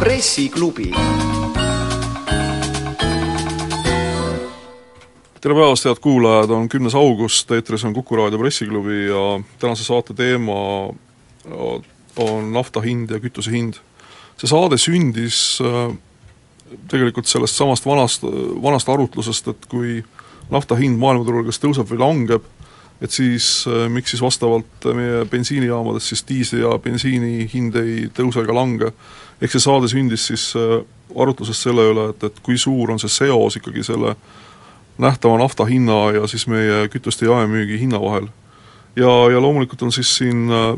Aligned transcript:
Pressiklubi 0.00 0.92
tere 5.40 5.54
päevast, 5.54 5.84
head 5.84 6.00
kuulajad, 6.02 6.50
on 6.50 6.68
kümnes 6.68 6.94
august, 6.98 7.50
eetris 7.50 7.84
on 7.84 7.94
Kuku 7.94 8.16
raadio 8.16 8.38
pressiklubi 8.38 9.06
ja 9.06 9.40
tänase 9.58 9.84
saate 9.84 10.14
teema 10.14 10.58
on 12.16 12.52
nafta 12.52 12.80
hind 12.80 13.10
ja 13.10 13.20
kütuse 13.20 13.50
hind. 13.50 13.78
see 14.38 14.46
saade 14.46 14.76
sündis 14.78 15.58
äh, 15.58 15.94
tegelikult 16.90 17.26
sellest 17.26 17.56
samast 17.56 17.86
vanast, 17.86 18.24
vanast 18.62 18.88
arutlusest, 18.88 19.48
et 19.48 19.66
kui 19.70 20.02
nafta 20.50 20.78
hind 20.78 20.98
maailmaturul 21.00 21.46
kas 21.48 21.60
tõuseb 21.62 21.90
või 21.90 22.00
langeb, 22.02 22.46
et 23.02 23.14
siis 23.14 23.66
äh, 23.68 23.86
miks 23.92 24.14
siis 24.14 24.22
vastavalt 24.22 24.88
meie 24.96 25.24
bensiinijaamades 25.30 26.08
siis 26.08 26.24
diisli 26.28 26.64
ja 26.64 26.74
bensiini 26.82 27.46
hind 27.52 27.76
ei 27.78 28.08
tõuse 28.14 28.42
ega 28.42 28.54
lange. 28.54 28.92
ehk 29.40 29.52
see 29.54 29.62
saade 29.62 29.88
sündis 29.88 30.26
siis 30.26 30.50
äh, 30.58 30.80
arutlusest 31.14 31.68
selle 31.68 31.84
üle, 31.92 32.08
et, 32.10 32.24
et 32.24 32.40
kui 32.42 32.58
suur 32.58 32.90
on 32.90 32.98
see 32.98 33.12
seos 33.12 33.56
ikkagi 33.56 33.84
selle 33.86 34.16
nähtava 34.98 35.38
nafta 35.38 35.64
hinna 35.64 36.10
ja 36.16 36.26
siis 36.26 36.48
meie 36.50 36.88
kütuste 36.90 37.26
jaemüügi 37.26 37.78
hinna 37.78 38.00
vahel. 38.02 38.26
ja, 38.96 39.12
ja 39.30 39.40
loomulikult 39.40 39.82
on 39.82 39.92
siis 39.92 40.16
siin 40.16 40.50
äh, 40.50 40.74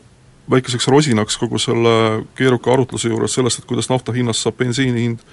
väikeseks 0.50 0.88
rosinaks 0.88 1.38
kogu 1.38 1.58
selle 1.58 2.24
keeruka 2.34 2.72
arutluse 2.72 3.08
juures 3.08 3.34
sellest, 3.34 3.62
et 3.62 3.70
kuidas 3.70 3.88
nafta 3.88 4.12
hinnast 4.12 4.44
saab 4.44 4.58
bensiini 4.58 5.06
hind, 5.06 5.24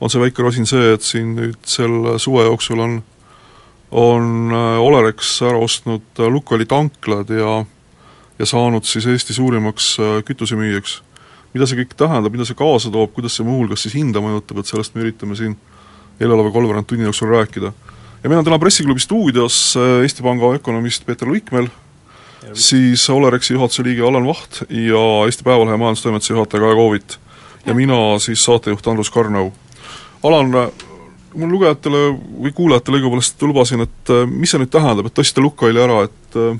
on 0.00 0.10
see 0.10 0.22
väike 0.22 0.42
rosin 0.42 0.66
see, 0.66 0.94
et 0.94 1.02
siin 1.02 1.34
nüüd 1.38 1.60
selle 1.68 2.18
suve 2.18 2.46
jooksul 2.48 2.82
on 2.84 3.02
on 3.94 4.50
äh, 4.50 4.82
Olerex 4.82 5.36
ära 5.46 5.60
ostnud 5.62 6.18
äh, 6.18 6.30
Lukoili 6.30 6.66
tanklad 6.66 7.30
ja 7.30 7.64
ja 8.38 8.46
saanud 8.46 8.82
siis 8.82 9.06
Eesti 9.06 9.34
suurimaks 9.34 9.96
kütusemüüjaks. 10.26 11.02
mida 11.54 11.66
see 11.70 11.78
kõik 11.78 11.92
tähendab, 11.94 12.32
mida 12.34 12.44
see 12.44 12.58
kaasa 12.58 12.90
toob, 12.90 13.12
kuidas 13.14 13.36
see 13.36 13.46
muuhulgas 13.46 13.84
siis 13.86 13.94
hinda 13.94 14.18
mõjutab, 14.18 14.58
et 14.58 14.66
sellest 14.66 14.96
me 14.96 15.04
üritame 15.04 15.36
siin 15.38 15.54
eeloleva 16.18 16.50
kolmveerand 16.50 16.88
tunni 16.90 17.06
jooksul 17.06 17.30
rääkida 17.30 17.70
ja 18.24 18.30
meil 18.30 18.40
on 18.40 18.46
täna 18.46 18.58
pressiklubi 18.58 19.00
stuudios 19.00 19.76
äh, 19.76 20.02
Eesti 20.02 20.22
Panga 20.24 20.54
ökonomist 20.56 21.04
Peeter 21.06 21.28
Luikmäel, 21.28 21.68
siis 22.52 23.04
Olerexi 23.10 23.54
juhatuse 23.54 23.84
liige 23.84 24.02
Alan 24.02 24.26
Vaht 24.26 24.62
ja 24.68 25.02
Eesti 25.26 25.44
Päevalehe 25.44 25.76
majandustoimetuse 25.76 26.32
juhataja 26.32 26.62
Kaja 26.62 26.74
Koovit. 26.74 27.18
ja 27.66 27.74
mina 27.74 28.18
siis 28.18 28.44
saatejuht 28.44 28.86
Andrus 28.86 29.10
Karnau. 29.10 29.50
Alan, 30.24 30.52
mul 31.34 31.50
lugejatele 31.52 32.04
või 32.16 32.52
kuulajatele 32.56 33.00
õigupoolest 33.00 33.42
lubasin, 33.44 33.84
et 33.84 34.12
äh, 34.12 34.24
mis 34.30 34.54
see 34.54 34.62
nüüd 34.62 34.72
tähendab, 34.72 35.10
et 35.10 35.16
tõstsite 35.16 35.44
Lukaili 35.44 35.82
ära, 35.82 36.04
et 36.08 36.38
äh, 36.40 36.56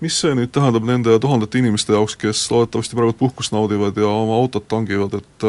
mis 0.00 0.16
see 0.22 0.32
nüüd 0.38 0.52
tähendab 0.54 0.86
nende 0.88 1.18
tuhandete 1.20 1.60
inimeste 1.60 1.96
jaoks, 1.96 2.16
kes 2.20 2.46
loodetavasti 2.52 2.98
praegu 2.98 3.16
puhkust 3.18 3.54
naudivad 3.54 4.00
ja 4.00 4.08
oma 4.08 4.40
autot 4.40 4.66
tangivad, 4.68 5.20
et 5.20 5.48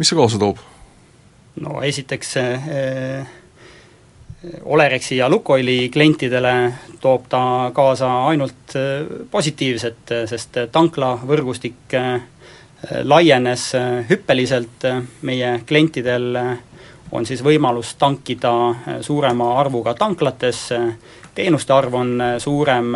mis 0.00 0.08
see 0.08 0.18
kaasa 0.18 0.40
toob? 0.42 0.60
no 1.60 1.82
esiteks 1.84 2.36
äh 2.40 3.38
Olerexi 4.64 5.16
ja 5.16 5.28
Lukoili 5.30 5.88
klientidele 5.88 6.74
toob 7.00 7.28
ta 7.28 7.70
kaasa 7.74 8.26
ainult 8.26 8.74
äh, 8.76 9.06
positiivset, 9.30 10.10
äh, 10.10 10.24
sest 10.26 10.58
tanklavõrgustik 10.72 11.94
äh, 11.94 12.22
laienes 13.04 13.72
hüppeliselt, 14.08 14.86
meie 15.22 15.52
klientidel 15.66 16.38
on 17.12 17.26
siis 17.28 17.42
võimalus 17.44 17.94
tankida 18.00 18.52
suurema 19.04 19.52
arvuga 19.60 19.94
tanklates, 19.94 20.64
teenuste 21.34 21.74
arv 21.74 21.94
on 21.94 22.14
suurem 22.42 22.94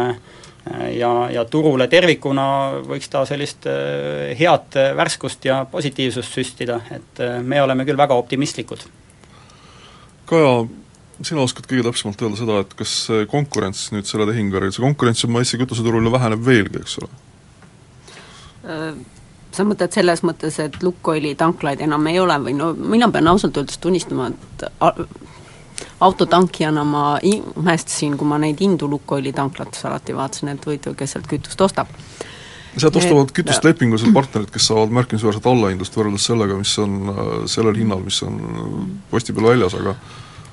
ja, 0.96 1.10
ja 1.30 1.44
turule 1.50 1.86
tervikuna 1.88 2.46
võiks 2.88 3.10
ta 3.12 3.22
sellist 3.28 3.68
head 4.38 4.78
värskust 4.98 5.44
ja 5.46 5.60
positiivsust 5.70 6.40
süstida, 6.40 6.80
et 6.90 7.22
me 7.42 7.62
oleme 7.62 7.86
küll 7.86 8.00
väga 8.00 8.16
optimistlikud. 8.18 8.82
Kaja, 10.26 10.64
sina 11.22 11.44
oskad 11.44 11.68
kõige 11.70 11.84
täpsemalt 11.86 12.22
öelda 12.24 12.40
seda, 12.40 12.62
et 12.64 12.72
kas 12.78 12.94
see 13.06 13.26
konkurents 13.30 13.90
nüüd 13.94 14.08
selle 14.08 14.26
tehingu 14.28 14.58
järgi, 14.58 14.74
see 14.76 14.84
konkurents 14.84 15.22
on 15.28 15.36
maisi 15.36 15.60
kütuseturul 15.60 16.08
ju 16.08 16.12
väheneb 16.14 16.42
veelgi, 16.44 16.82
eks 16.82 16.96
ole? 17.02 17.10
Äh, 18.66 18.96
sa 19.56 19.64
mõtled 19.64 19.94
selles 19.94 20.22
mõttes, 20.26 20.58
et 20.62 20.76
Lukoili 20.82 21.34
tanklaid 21.38 21.80
enam 21.84 22.06
ei 22.10 22.20
ole 22.20 22.36
või 22.42 22.56
no 22.56 22.72
mina 22.76 23.08
pean 23.12 23.28
ausalt 23.32 23.56
öeldes 23.56 23.78
tunnistama, 23.82 24.28
et 24.30 24.66
autotankijana 26.00 26.84
ma 26.84 27.04
imestasin, 27.22 28.16
kui 28.16 28.28
ma 28.28 28.38
neid 28.42 28.60
hindu 28.60 28.88
Lukoili 28.90 29.32
tanklates 29.36 29.84
alati 29.88 30.16
vaatasin, 30.16 30.52
et 30.54 30.66
huvitav, 30.66 30.96
kes 30.96 31.16
sealt 31.16 31.30
kütust 31.30 31.60
ostab. 31.60 31.92
sealt 32.76 32.96
ostavad 32.96 33.32
kütust 33.32 33.64
lepingulised 33.64 34.12
partnerid, 34.12 34.52
kes 34.52 34.68
saavad 34.68 34.92
märkimisväärset 34.98 35.48
allahindlust 35.48 35.96
võrreldes 35.96 36.28
sellega, 36.28 36.58
mis 36.60 36.76
on 36.78 37.00
sellel 37.48 37.80
hinnal, 37.80 38.04
mis 38.04 38.20
on 38.22 38.38
posti 39.10 39.32
peal 39.32 39.52
väljas, 39.54 39.76
aga 39.80 39.96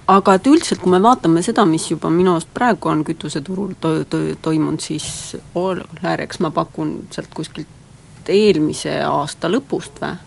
aga 0.07 0.33
et 0.35 0.47
üldiselt, 0.47 0.81
kui 0.83 0.91
me 0.91 0.99
vaatame 1.03 1.43
seda, 1.43 1.63
mis 1.67 1.85
juba 1.91 2.09
minu 2.11 2.33
arust 2.33 2.49
praegu 2.55 2.89
on 2.91 3.05
kütuseturul 3.07 3.75
to-, 3.79 4.03
to-, 4.09 4.35
toimunud, 4.43 4.83
siis 4.83 5.37
Olereks 5.55 6.41
ma 6.43 6.51
pakun 6.51 6.97
sealt 7.11 7.31
kuskilt 7.35 7.82
eelmise 8.29 8.99
aasta 9.07 9.49
lõpust 9.51 10.01
või, 10.01 10.17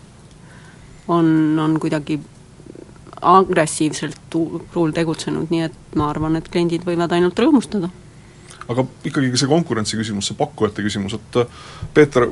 on, 1.07 1.29
on 1.63 1.77
kuidagi 1.79 2.19
agressiivselt 3.21 4.19
turul 4.29 4.91
tegutsenud, 4.93 5.49
nii 5.49 5.63
et 5.65 5.97
ma 5.97 6.11
arvan, 6.11 6.37
et 6.37 6.49
kliendid 6.51 6.85
võivad 6.85 7.15
ainult 7.15 7.39
rõõmustada. 7.39 7.89
aga 8.67 8.83
ikkagi 9.07 9.31
see 9.39 9.49
konkurentsi 9.49 9.97
küsimus, 9.97 10.27
see 10.27 10.37
pakkujate 10.37 10.83
küsimus, 10.83 11.15
et 11.15 11.39
Peeter, 11.93 12.27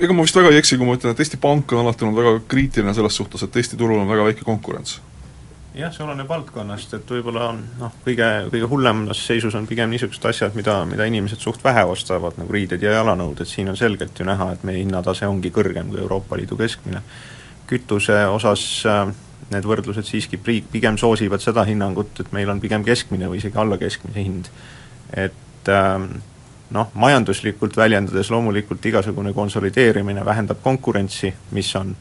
ega 0.00 0.16
ma 0.16 0.24
vist 0.24 0.36
väga 0.36 0.54
ei 0.54 0.62
eksi, 0.62 0.78
kui 0.80 0.88
ma 0.88 0.96
ütlen, 0.96 1.12
et 1.12 1.20
Eesti 1.20 1.36
Pank 1.36 1.72
on 1.72 1.84
alati 1.84 2.06
olnud 2.06 2.18
väga 2.18 2.40
kriitiline 2.48 2.94
selles 2.96 3.20
suhtes, 3.20 3.44
et 3.44 3.56
Eesti 3.56 3.76
turul 3.76 4.00
on 4.00 4.08
väga 4.08 4.24
väike 4.30 4.48
konkurents 4.48 4.98
jah, 5.78 5.92
see 5.94 6.04
oleneb 6.04 6.28
valdkonnast, 6.28 6.94
et 6.98 7.10
võib-olla 7.12 7.52
noh, 7.54 7.94
kõige, 8.04 8.26
kõige 8.52 8.68
hullemas 8.70 9.20
seisus 9.28 9.54
on 9.58 9.66
pigem 9.68 9.90
niisugused 9.92 10.24
asjad, 10.30 10.56
mida, 10.58 10.80
mida 10.90 11.06
inimesed 11.06 11.42
suht 11.42 11.62
vähe 11.64 11.84
ostavad, 11.86 12.38
nagu 12.40 12.54
riided 12.54 12.82
ja 12.82 12.96
jalanõud, 12.98 13.42
et 13.42 13.50
siin 13.50 13.70
on 13.70 13.78
selgelt 13.78 14.18
ju 14.18 14.26
näha, 14.26 14.50
et 14.54 14.64
meie 14.66 14.82
hinnatase 14.82 15.28
ongi 15.30 15.52
kõrgem 15.54 15.92
kui 15.92 16.02
Euroopa 16.02 16.38
Liidu 16.38 16.58
keskmine. 16.58 17.02
kütuse 17.68 18.16
osas 18.32 18.62
äh, 18.88 19.10
need 19.52 19.66
võrdlused 19.68 20.06
siiski 20.08 20.38
pri-, 20.40 20.64
pigem 20.72 20.96
soosivad 20.98 21.44
seda 21.44 21.66
hinnangut, 21.68 22.20
et 22.20 22.32
meil 22.32 22.48
on 22.48 22.60
pigem 22.60 22.84
keskmine 22.84 23.28
või 23.28 23.42
isegi 23.42 23.60
alla 23.60 23.78
keskmise 23.78 24.24
hind. 24.24 24.50
et 25.12 25.68
äh, 25.68 26.08
noh, 26.70 26.90
majanduslikult 26.94 27.76
väljendades 27.76 28.30
loomulikult 28.30 28.84
igasugune 28.84 29.32
konsolideerimine 29.32 30.24
vähendab 30.24 30.62
konkurentsi, 30.62 31.34
mis 31.52 31.74
on 31.76 31.94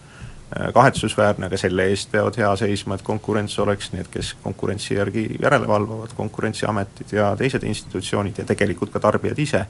kahetsusväärne, 0.73 1.45
aga 1.45 1.57
selle 1.59 1.89
eest 1.91 2.11
peavad 2.11 2.37
hea 2.39 2.49
seisma, 2.55 2.95
et 2.95 3.03
konkurents 3.03 3.57
oleks 3.59 3.91
need, 3.91 4.07
kes 4.11 4.33
konkurentsi 4.43 4.93
järgi 4.95 5.25
järele 5.41 5.67
valvavad, 5.67 6.13
Konkurentsiametid 6.15 7.11
ja 7.11 7.33
teised 7.35 7.63
institutsioonid 7.63 8.37
ja 8.37 8.45
tegelikult 8.47 8.93
ka 8.93 9.01
tarbijad 9.03 9.39
ise, 9.43 9.65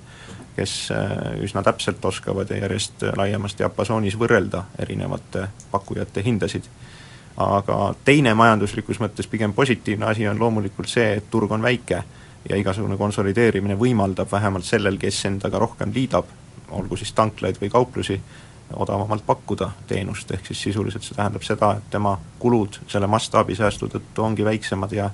kes 0.56 0.76
äh, 0.94 1.16
üsna 1.44 1.64
täpselt 1.66 2.06
oskavad 2.06 2.50
ja 2.54 2.62
järjest 2.62 3.08
laiemas 3.18 3.58
diapasoonis 3.58 4.20
võrrelda 4.20 4.64
erinevate 4.80 5.48
pakkujate 5.72 6.24
hindasid. 6.24 6.70
aga 7.38 7.94
teine 8.06 8.34
majanduslikus 8.34 9.00
mõttes 9.00 9.28
pigem 9.30 9.54
positiivne 9.54 10.06
asi 10.06 10.28
on 10.28 10.40
loomulikult 10.40 10.90
see, 10.90 11.12
et 11.18 11.30
turg 11.30 11.52
on 11.52 11.62
väike 11.62 12.04
ja 12.50 12.58
igasugune 12.58 12.98
konsolideerimine 12.98 13.76
võimaldab 13.78 14.32
vähemalt 14.32 14.66
sellel, 14.66 14.98
kes 14.98 15.26
endaga 15.26 15.59
rohkem 15.59 15.92
liidab, 15.94 16.26
olgu 16.72 16.98
siis 16.98 17.14
tanklaid 17.14 17.59
või 17.62 17.70
kauplusi, 17.70 18.22
odavamalt 18.73 19.25
pakkuda 19.25 19.69
teenust, 19.88 20.31
ehk 20.31 20.45
siis 20.45 20.61
sisuliselt 20.61 21.03
see 21.03 21.16
tähendab 21.16 21.44
seda, 21.45 21.72
et 21.78 21.89
tema 21.91 22.17
kulud 22.39 22.81
selle 22.88 23.07
mastaabisäästu 23.07 23.88
tõttu 23.94 24.25
ongi 24.25 24.45
väiksemad 24.45 24.91
ja 24.91 25.09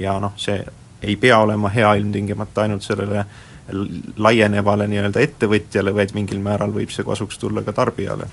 ja 0.00 0.18
noh, 0.20 0.32
see 0.36 0.60
ei 1.02 1.16
pea 1.16 1.38
olema 1.38 1.68
hea 1.68 1.94
ilmtingimata 1.94 2.62
ainult 2.62 2.84
sellele 2.84 3.24
laienevale 4.16 4.86
nii-öelda 4.90 5.20
ettevõtjale, 5.20 5.94
vaid 5.94 6.14
mingil 6.14 6.40
määral 6.42 6.72
võib 6.74 6.92
see 6.92 7.04
kasuks 7.06 7.38
tulla 7.38 7.62
ka 7.62 7.72
tarbijale. 7.72 8.28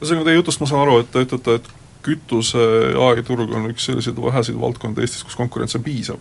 ühesõnaga 0.00 0.24
teie 0.24 0.40
jutust 0.40 0.60
ma 0.60 0.66
saan 0.66 0.82
aru, 0.86 0.98
et 1.02 1.10
te 1.12 1.24
ütlete, 1.26 1.54
et 1.60 1.70
kütuse 2.02 2.62
jaeturg 2.94 3.52
on 3.54 3.70
üks 3.70 3.86
selliseid 3.86 4.18
väheseid 4.22 4.60
valdkondi 4.60 5.04
Eestis, 5.04 5.24
kus 5.24 5.36
konkurents 5.38 5.76
on 5.78 5.82
piisav 5.82 6.18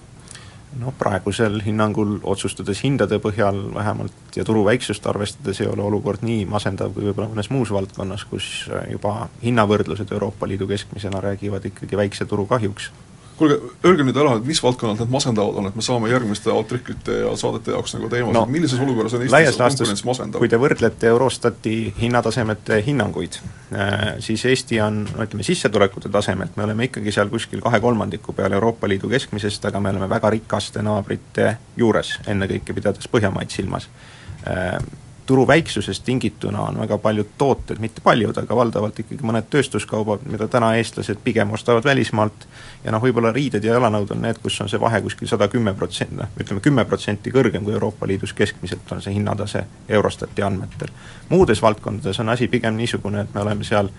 noh, 0.79 0.93
praegusel 0.97 1.59
hinnangul, 1.65 2.17
otsustades 2.23 2.83
hindade 2.85 3.19
põhjal 3.23 3.59
vähemalt 3.75 4.37
ja 4.37 4.45
turu 4.47 4.63
väiksust 4.65 5.05
arvestades, 5.07 5.61
ei 5.61 5.69
ole 5.69 5.83
olukord 5.83 6.23
nii 6.25 6.45
masendav 6.49 6.93
kui 6.95 7.09
võib-olla 7.09 7.31
mõnes 7.33 7.51
muus 7.51 7.73
valdkonnas, 7.73 8.25
kus 8.29 8.49
juba 8.91 9.27
hinnavõrdlused 9.43 10.11
Euroopa 10.11 10.47
Liidu 10.47 10.67
keskmisena 10.71 11.21
räägivad 11.23 11.65
ikkagi 11.71 11.99
väikse 11.99 12.25
turu 12.25 12.45
kahjuks. 12.49 12.91
Kuulge, 13.41 13.57
öelge 13.87 14.05
nüüd 14.05 14.17
ära, 14.21 14.35
et 14.39 14.47
mis 14.47 14.61
valdkonnad 14.63 15.01
need 15.01 15.11
masendavad 15.13 15.57
on, 15.59 15.67
et 15.71 15.77
me 15.77 15.85
saame 15.85 16.11
järgmiste 16.11 16.51
artiklite 16.53 17.17
ja 17.23 17.33
saadete 17.39 17.73
jaoks 17.75 17.95
nagu 17.97 18.09
teemasid. 18.11 18.37
No,, 18.37 18.45
millises 18.49 18.81
olukorras 18.83 19.15
on 19.17 19.25
Eestis 19.25 19.59
konkurents 19.59 20.05
masendav? 20.07 20.43
kui 20.43 20.51
te 20.51 20.59
võrdlete 20.61 21.09
Eurostati 21.11 21.75
hinnatasemete 21.99 22.81
hinnanguid, 22.85 23.39
äh, 23.75 24.07
siis 24.23 24.45
Eesti 24.49 24.81
on, 24.85 25.03
no 25.09 25.27
ütleme, 25.27 25.45
sissetulekute 25.47 26.11
tasemelt 26.13 26.57
me 26.59 26.67
oleme 26.67 26.89
ikkagi 26.89 27.13
seal 27.15 27.31
kuskil 27.33 27.63
kahe 27.63 27.81
kolmandiku 27.83 28.35
peal 28.37 28.57
Euroopa 28.57 28.89
Liidu 28.89 29.11
keskmisest, 29.11 29.65
aga 29.69 29.81
me 29.83 29.93
oleme 29.93 30.09
väga 30.11 30.33
rikaste 30.37 30.83
naabrite 30.85 31.55
juures, 31.77 32.17
ennekõike 32.31 32.77
pidades 32.77 33.09
Põhjamaid 33.11 33.53
silmas. 33.53 33.89
Äh, 34.47 34.77
turu 35.25 35.47
väiksusest 35.47 36.03
tingituna 36.03 36.61
on 36.61 36.79
väga 36.79 36.97
paljud 36.97 37.27
tooted, 37.37 37.79
mitte 37.79 38.01
paljud, 38.03 38.37
aga 38.37 38.55
valdavalt 38.55 38.99
ikkagi 38.99 39.25
mõned 39.25 39.47
tööstuskaubad, 39.53 40.25
mida 40.31 40.47
täna 40.51 40.73
eestlased 40.75 41.21
pigem 41.23 41.53
ostavad 41.53 41.85
välismaalt, 41.85 42.47
ja 42.83 42.91
noh, 42.91 43.03
võib-olla 43.03 43.31
riided 43.35 43.63
ja 43.63 43.77
jalanõud 43.77 44.11
on 44.15 44.21
need, 44.25 44.41
kus 44.43 44.57
on 44.61 44.69
see 44.69 44.81
vahe 44.81 45.01
kuskil 45.01 45.29
sada 45.29 45.47
kümme 45.51 45.73
protsenti, 45.77 46.17
noh 46.17 46.41
ütleme 46.41 46.63
kümme 46.63 46.85
protsenti 46.85 47.33
kõrgem 47.33 47.63
kui 47.63 47.73
Euroopa 47.77 48.09
Liidus 48.09 48.33
keskmiselt 48.33 48.91
on 48.91 49.01
see 49.01 49.13
hinnatase 49.13 49.63
Eurostati 49.89 50.41
andmetel. 50.41 50.89
muudes 51.29 51.61
valdkondades 51.61 52.19
on 52.19 52.29
asi 52.29 52.47
pigem 52.47 52.75
niisugune, 52.75 53.21
et 53.21 53.33
me 53.33 53.41
oleme 53.41 53.63
seal 53.63 53.89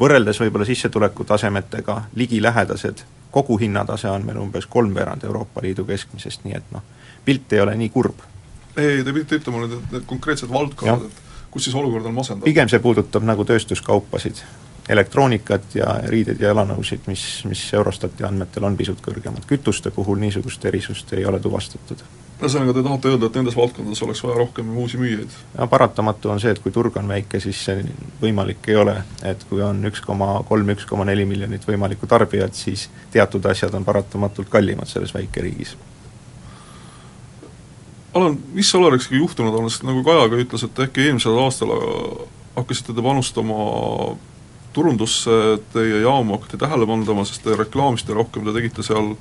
võrreldes 0.00 0.40
võib-olla 0.40 0.68
sissetulekutasemetega 0.68 2.02
ligilähedased, 2.14 3.04
kogu 3.30 3.58
hinnatase 3.58 4.08
on 4.08 4.26
meil 4.26 4.38
umbes 4.38 4.66
kolmveerand 4.66 5.24
Euroopa 5.24 5.62
Liidu 5.62 5.84
keskmisest, 5.84 6.44
nii 6.44 6.56
et 6.56 6.72
noh, 6.72 6.82
pilt 7.24 7.52
ei 7.52 7.60
ole 7.60 7.76
nii 7.76 7.88
kurb 7.90 8.35
ei, 8.76 9.04
te 9.04 9.12
pidite 9.12 9.40
ütlema 9.40 9.64
nüüd, 9.64 9.78
et 9.78 9.96
need 9.96 10.06
konkreetsed 10.10 10.52
valdkonnad, 10.52 11.08
et 11.08 11.50
kus 11.50 11.68
siis 11.68 11.76
olukord 11.78 12.06
on 12.06 12.14
masendav? 12.16 12.44
pigem 12.48 12.70
see 12.72 12.82
puudutab 12.82 13.24
nagu 13.26 13.46
tööstuskaupasid, 13.48 14.42
elektroonikat 14.92 15.74
ja 15.80 15.96
riideid 16.12 16.42
ja 16.42 16.52
jalanõusid, 16.52 17.08
mis, 17.10 17.24
mis 17.48 17.64
Eurostati 17.74 18.26
andmetel 18.26 18.68
on 18.68 18.76
pisut 18.78 19.00
kõrgemad, 19.02 19.48
kütuste 19.48 19.90
puhul 19.94 20.20
niisugust 20.22 20.64
erisust 20.68 21.12
ei 21.16 21.24
ole 21.26 21.40
tuvastatud. 21.42 22.04
ühesõnaga, 22.36 22.76
te 22.76 22.84
tahate 22.84 23.10
öelda, 23.10 23.30
et 23.30 23.40
nendes 23.40 23.56
valdkondades 23.56 24.02
oleks 24.04 24.22
vaja 24.26 24.38
rohkem 24.42 24.76
uusi 24.84 25.00
müüjaid? 25.00 25.40
ja 25.56 25.66
paratamatu 25.72 26.30
on 26.34 26.40
see, 26.44 26.52
et 26.54 26.62
kui 26.62 26.72
turg 26.72 27.00
on 27.00 27.08
väike, 27.08 27.40
siis 27.40 27.64
see 27.70 27.82
võimalik 28.22 28.70
ei 28.70 28.78
ole, 28.84 28.96
et 29.24 29.48
kui 29.50 29.64
on 29.64 29.80
üks 29.90 30.04
koma 30.04 30.36
kolm, 30.48 30.76
üks 30.76 30.86
koma 30.86 31.08
neli 31.08 31.26
miljonit 31.26 31.66
võimalikku 31.66 32.06
tarbijat, 32.06 32.54
siis 32.54 32.88
teatud 33.10 33.52
asjad 33.52 33.74
on 33.74 33.84
paratamatult 33.84 34.52
kallimad 34.52 34.92
selles 34.92 35.16
väikeriigis 35.16 35.76
Alan, 38.16 38.38
mis 38.56 38.70
Alariksiga 38.74 39.18
juhtunud 39.20 39.54
on, 39.58 39.68
sest 39.70 39.84
nagu 39.84 40.00
Kaja 40.06 40.28
ka 40.32 40.40
ütles, 40.40 40.64
et 40.64 40.82
äkki 40.86 41.04
eelmisel 41.04 41.36
aastal 41.42 41.74
hakkasite 42.56 42.94
te 42.96 43.04
panustama 43.04 43.56
turundusse, 44.76 45.58
teie 45.72 46.02
jaamu 46.04 46.36
hakati 46.36 46.60
tähelepandama, 46.60 47.24
sest 47.28 47.44
te 47.44 47.56
reklaamisite 47.56 48.16
rohkem, 48.16 48.44
te 48.44 48.54
tegite 48.56 48.84
seal 48.84 49.14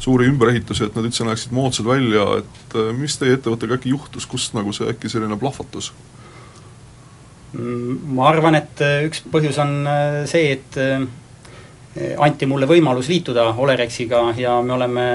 suuri 0.00 0.28
ümberehitusi, 0.30 0.86
et 0.86 0.96
nad 0.96 1.08
üldse 1.08 1.26
näeksid 1.28 1.52
moodsad 1.56 1.88
välja, 1.88 2.26
et 2.40 2.76
äh, 2.76 2.90
mis 2.96 3.16
teie 3.20 3.36
ettevõttega 3.36 3.76
äkki 3.76 3.92
juhtus, 3.92 4.28
kust 4.28 4.56
nagu 4.56 4.72
see 4.76 4.88
äkki 4.92 5.12
selline 5.12 5.36
plahvatus? 5.40 5.90
Mm, 7.52 7.98
ma 8.16 8.30
arvan, 8.30 8.56
et 8.60 8.84
äh, 8.84 9.02
üks 9.08 9.24
põhjus 9.32 9.60
on 9.60 9.76
äh, 9.88 10.22
see, 10.30 10.56
et 10.56 10.80
anti 12.22 12.46
mulle 12.46 12.68
võimalus 12.70 13.08
liituda 13.10 13.48
Olerexiga 13.58 14.28
ja 14.38 14.60
me 14.62 14.76
oleme 14.76 15.06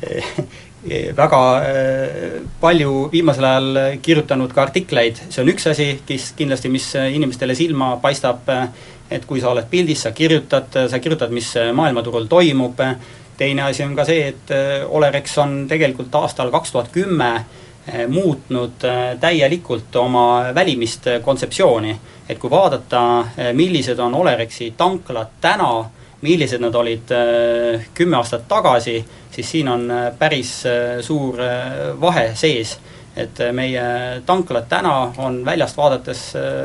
väga 0.88 1.40
äh, 1.60 2.40
palju 2.60 3.10
viimasel 3.12 3.44
ajal 3.44 3.78
kirjutanud 4.02 4.52
ka 4.54 4.62
artikleid, 4.62 5.18
see 5.28 5.42
on 5.42 5.52
üks 5.52 5.68
asi, 5.68 5.90
kes 6.06 6.32
kindlasti, 6.38 6.72
mis 6.72 6.86
inimestele 6.96 7.54
silma 7.54 7.96
paistab, 8.00 8.48
et 9.10 9.26
kui 9.28 9.42
sa 9.42 9.50
oled 9.52 9.68
pildis, 9.70 10.06
sa 10.06 10.14
kirjutad, 10.16 10.70
sa 10.88 10.98
kirjutad, 11.02 11.32
mis 11.34 11.52
maailmaturul 11.74 12.30
toimub, 12.30 12.80
teine 13.36 13.66
asi 13.66 13.84
on 13.84 13.96
ka 13.96 14.06
see, 14.08 14.30
et 14.32 14.52
Olerex 14.88 15.36
on 15.42 15.64
tegelikult 15.68 16.14
aastal 16.14 16.52
kaks 16.52 16.72
tuhat 16.72 16.92
kümme 16.94 17.32
muutnud 18.12 18.84
täielikult 19.20 19.96
oma 19.96 20.52
välimist 20.54 21.08
kontseptsiooni. 21.24 21.96
et 22.28 22.38
kui 22.38 22.50
vaadata, 22.50 23.00
millised 23.52 23.98
on 23.98 24.14
Olerexi 24.14 24.74
tanklad 24.76 25.32
täna, 25.40 25.90
millised 26.22 26.60
nad 26.62 26.74
olid 26.74 27.10
kümme 27.94 28.16
aastat 28.16 28.46
tagasi, 28.48 29.00
siis 29.40 29.50
siin 29.50 29.68
on 29.68 29.90
äh, 29.90 30.12
päris 30.18 30.66
äh, 30.66 31.00
suur 31.00 31.40
äh, 31.40 32.00
vahe 32.00 32.32
sees. 32.34 32.78
et 33.16 33.40
meie 33.52 33.82
tanklad 34.26 34.68
täna 34.70 35.12
on 35.18 35.40
väljast 35.44 35.76
vaadates 35.76 36.20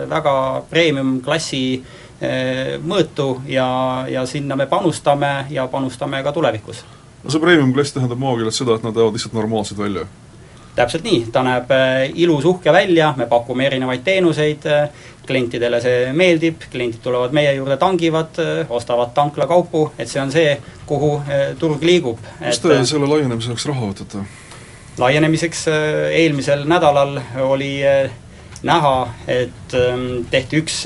väga 0.10 0.62
premium-klassi 0.70 1.62
mõõtu 2.86 3.42
ja, 3.50 3.66
ja 4.08 4.22
sinna 4.30 4.56
me 4.56 4.68
panustame 4.70 5.48
ja 5.50 5.66
panustame 5.68 6.22
ka 6.24 6.32
tulevikus. 6.32 6.84
no 7.24 7.34
see 7.34 7.42
premium-klass 7.42 7.98
tähendab 7.98 8.22
maakeeles 8.22 8.62
seda, 8.62 8.78
et 8.78 8.86
nad 8.86 8.94
näevad 8.94 9.18
lihtsalt 9.18 9.34
normaalsed 9.34 9.82
välja? 9.82 10.06
Täpselt 10.76 11.06
nii, 11.08 11.26
ta 11.32 11.44
näeb 11.46 11.72
ilus, 12.20 12.46
uhke 12.46 12.74
välja, 12.74 13.14
me 13.18 13.28
pakume 13.32 13.68
erinevaid 13.70 14.04
teenuseid, 14.04 14.66
klientidele 15.26 15.80
see 15.82 16.12
meeldib, 16.14 16.66
kliendid 16.72 17.02
tulevad 17.04 17.34
meie 17.36 17.54
juurde, 17.56 17.78
tangivad, 17.82 18.40
ostavad 18.70 19.14
tanklakaupu, 19.16 19.88
et 19.98 20.12
see 20.12 20.22
on 20.22 20.34
see, 20.34 20.56
kuhu 20.86 21.16
turg 21.60 21.84
liigub. 21.84 22.20
kust 22.44 22.68
te 22.68 22.82
selle 22.86 23.10
laienemiseks 23.10 23.66
raha 23.72 23.92
võtate? 23.94 24.26
laienemiseks 24.98 25.66
eelmisel 26.16 26.64
nädalal 26.72 27.18
oli 27.44 27.74
näha, 28.66 28.96
et 29.28 29.76
tehti 30.32 30.62
üks 30.62 30.82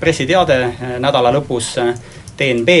pressiteade 0.00 0.58
nädala 1.00 1.32
lõpus, 1.38 1.72
DNB, 2.38 2.74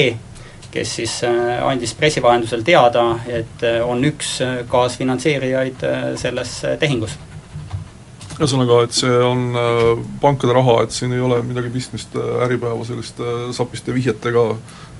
kes 0.70 0.96
siis 0.98 1.14
andis 1.24 1.94
pressi 1.96 2.22
vahendusel 2.22 2.62
teada, 2.66 3.06
et 3.26 3.64
on 3.84 4.04
üks 4.04 4.38
kaasfinantseerijaid 4.68 5.86
selles 6.20 6.58
tehingus 6.80 7.16
ühesõnaga, 8.38 8.82
et 8.86 8.94
see 8.94 9.14
on 9.24 9.46
äh, 9.58 9.92
pankade 10.22 10.54
raha, 10.54 10.82
et 10.84 10.94
siin 10.94 11.12
ei 11.14 11.22
ole 11.22 11.40
midagi 11.46 11.70
pistmist 11.74 12.14
äh, 12.16 12.44
Äripäeva 12.46 12.84
selliste 12.86 13.24
äh, 13.24 13.40
sapiste 13.54 13.94
vihjetega 13.94 14.44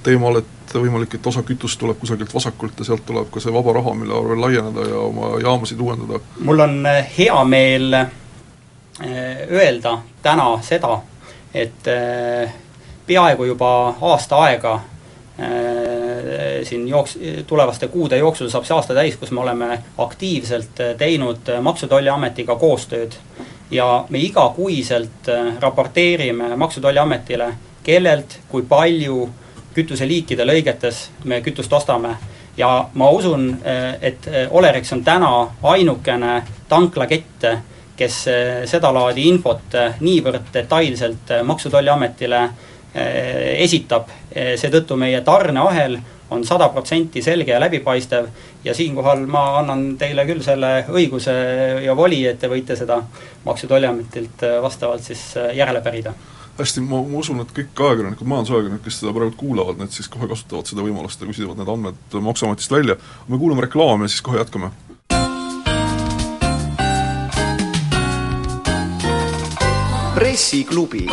teemal, 0.07 0.41
et 0.41 0.75
võimalik, 0.75 1.15
et 1.15 1.27
osa 1.27 1.45
kütust 1.47 1.79
tuleb 1.81 1.99
kusagilt 2.01 2.35
vasakult 2.35 2.79
ja 2.83 2.89
sealt 2.89 3.07
tuleb 3.07 3.31
ka 3.33 3.43
see 3.43 3.55
vaba 3.55 3.77
raha, 3.79 3.95
mille 3.99 4.15
arvel 4.15 4.43
laieneda 4.43 4.87
ja 4.91 5.03
oma 5.07 5.33
jaamasid 5.43 5.81
uuendada. 5.81 6.21
mul 6.45 6.65
on 6.67 6.77
hea 7.19 7.39
meel 7.45 7.97
öelda 8.99 9.99
täna 10.23 10.49
seda, 10.67 10.97
et 11.55 11.87
peaaegu 13.07 13.47
juba 13.47 13.71
aasta 14.11 14.43
aega 14.49 14.75
siin 16.63 16.89
jooks-, 16.89 17.19
tulevaste 17.47 17.89
kuude 17.89 18.17
jooksul 18.19 18.49
saab 18.51 18.65
see 18.67 18.75
aasta 18.75 18.95
täis, 18.95 19.17
kus 19.17 19.31
me 19.31 19.41
oleme 19.41 19.83
aktiivselt 19.99 20.81
teinud 20.99 21.53
Maksu- 21.63 21.87
ja 21.87 21.89
Tolliametiga 21.89 22.57
koostööd. 22.57 23.15
Ja 23.71 24.05
me 24.09 24.19
igakuiselt 24.19 25.29
raporteerime 25.61 26.57
Maksu- 26.57 26.81
ja 26.81 26.89
Tolliametile, 26.89 27.53
kellelt, 27.83 28.39
kui 28.49 28.63
palju 28.63 29.29
kütuseliikide 29.75 30.45
lõigetes 30.45 31.09
me 31.25 31.41
kütust 31.41 31.73
ostame. 31.73 32.17
Ja 32.57 32.89
ma 32.95 33.11
usun, 33.11 33.59
et 34.03 34.27
Olerex 34.51 34.93
on 34.93 35.05
täna 35.05 35.31
ainukene 35.63 36.43
tanklakett, 36.69 37.45
kes 37.97 38.17
sedalaadi 38.71 39.29
infot 39.29 39.77
niivõrd 40.01 40.51
detailselt 40.55 41.31
Maksu- 41.45 41.69
ja 41.69 41.77
Tolliametile 41.79 42.49
esitab, 43.59 44.09
seetõttu 44.61 44.97
meie 44.97 45.21
tarneahel 45.27 45.99
on 46.31 46.45
sada 46.45 46.69
protsenti 46.69 47.23
selge 47.23 47.53
ja 47.53 47.61
läbipaistev 47.61 48.27
ja 48.65 48.75
siinkohal 48.75 49.27
ma 49.27 49.45
annan 49.59 49.85
teile 49.99 50.27
küll 50.29 50.43
selle 50.45 50.73
õiguse 50.93 51.35
ja 51.85 51.97
voli, 51.97 52.25
et 52.27 52.41
te 52.41 52.51
võite 52.51 52.77
seda 52.77 53.01
Maksu- 53.45 53.67
ja 53.67 53.75
Tolliametilt 53.75 54.45
äh, 54.45 54.59
vastavalt 54.63 55.05
siis 55.05 55.23
äh, 55.37 55.55
järele 55.57 55.81
pärida. 55.81 56.13
hästi, 56.59 56.81
ma, 56.81 57.01
ma 57.07 57.19
usun, 57.19 57.41
et 57.41 57.55
kõik 57.55 57.81
ajakirjanikud, 57.87 58.27
majandusajakirjanikud, 58.27 58.85
kes 58.85 59.01
seda 59.01 59.15
praegu 59.15 59.37
kuulavad, 59.39 59.79
need 59.79 59.95
siis 59.95 60.09
kohe 60.11 60.29
kasutavad 60.29 60.67
seda 60.67 60.83
võimalust 60.83 61.23
ja 61.23 61.31
küsivad 61.31 61.61
need 61.61 61.71
andmed 61.71 62.21
Maksuametist 62.29 62.71
välja. 62.71 62.97
me 63.29 63.39
kuulame 63.39 63.65
reklaami 63.65 64.05
ja 64.05 64.09
siis 64.09 64.23
kohe 64.23 64.39
jätkame. 64.43 64.71
pressiklubi 70.19 71.07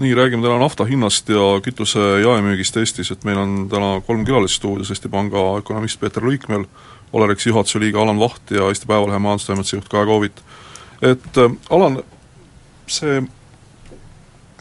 nii, 0.00 0.14
räägime 0.16 0.42
täna 0.42 0.58
nafta 0.58 0.84
hinnast 0.88 1.28
ja 1.28 1.60
kütuse 1.64 2.00
jaemüügist 2.22 2.76
Eestis, 2.80 3.10
et 3.12 3.24
meil 3.28 3.38
on 3.40 3.56
täna 3.72 3.98
kolm 4.06 4.24
külalist 4.24 4.56
stuudios, 4.60 4.90
Eesti 4.92 5.10
Panga 5.12 5.42
ökonomist 5.60 6.00
Peeter 6.00 6.24
Luikmäel, 6.24 6.64
Olerexi 7.12 7.50
juhatuse 7.50 7.80
liige 7.82 7.98
Alan 7.98 8.20
Vaht 8.20 8.50
ja 8.54 8.68
Eesti 8.70 8.88
Päevalehe 8.88 9.18
majandustoimetuse 9.18 9.76
juht 9.76 9.88
Kaja 9.92 10.06
Koovit. 10.06 10.42
et 11.02 11.38
äh, 11.38 11.52
Alan, 11.70 12.02
see 12.86 13.22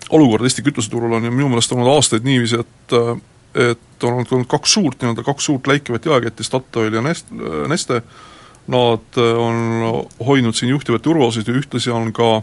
olukord 0.10 0.43
Eesti 0.43 0.65
kütuseturul 0.65 1.13
on 1.13 1.25
ju 1.25 1.31
minu 1.31 1.50
meelest 1.50 1.72
olnud 1.72 1.93
aastaid 1.96 2.27
niiviisi, 2.27 2.60
et 2.60 2.98
äh, 3.00 3.15
et 3.55 4.03
on 4.03 4.19
olnud 4.19 4.46
kaks 4.48 4.74
suurt, 4.74 5.00
nii-öelda 5.01 5.24
kaks 5.25 5.46
suurt 5.46 5.67
läikivat 5.67 6.05
jaeketti, 6.05 6.43
Statoil 6.43 6.93
ja 6.93 7.01
Nest-, 7.01 7.31
Neste, 7.67 8.01
nad 8.67 9.17
äh, 9.17 9.39
on 9.39 10.05
hoidnud 10.25 10.55
siin 10.55 10.75
juhtivaid 10.75 11.01
turuosasid 11.01 11.48
ja 11.48 11.58
ühtlasi 11.58 11.91
on 11.91 12.13
ka 12.13 12.41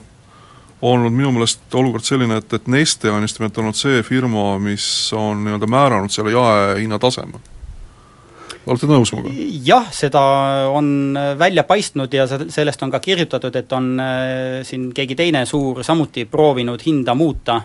olnud 0.82 1.12
minu 1.12 1.32
meelest 1.32 1.74
olukord 1.74 2.04
selline, 2.04 2.40
et, 2.42 2.52
et 2.52 2.66
Neste 2.68 3.10
on 3.10 3.24
just 3.24 3.38
nimelt 3.40 3.58
olnud 3.58 3.78
see 3.78 4.02
firma, 4.04 4.56
mis 4.62 4.86
on 5.16 5.44
nii-öelda 5.46 5.68
määranud 5.72 6.12
selle 6.12 6.34
jaehinna 6.34 6.98
taseme. 7.02 7.40
olete 8.66 8.90
nõus 8.90 9.12
minuga? 9.14 9.32
jah, 9.64 9.88
seda 9.94 10.22
on 10.74 11.16
välja 11.38 11.64
paistnud 11.64 12.12
ja 12.14 12.26
sellest 12.28 12.82
on 12.82 12.90
ka 12.90 13.00
kirjutatud, 13.00 13.56
et 13.56 13.72
on 13.72 13.94
äh, 14.00 14.60
siin 14.68 14.92
keegi 14.94 15.16
teine 15.16 15.46
suur 15.46 15.84
samuti 15.84 16.24
proovinud 16.24 16.82
hinda 16.86 17.14
muuta, 17.14 17.60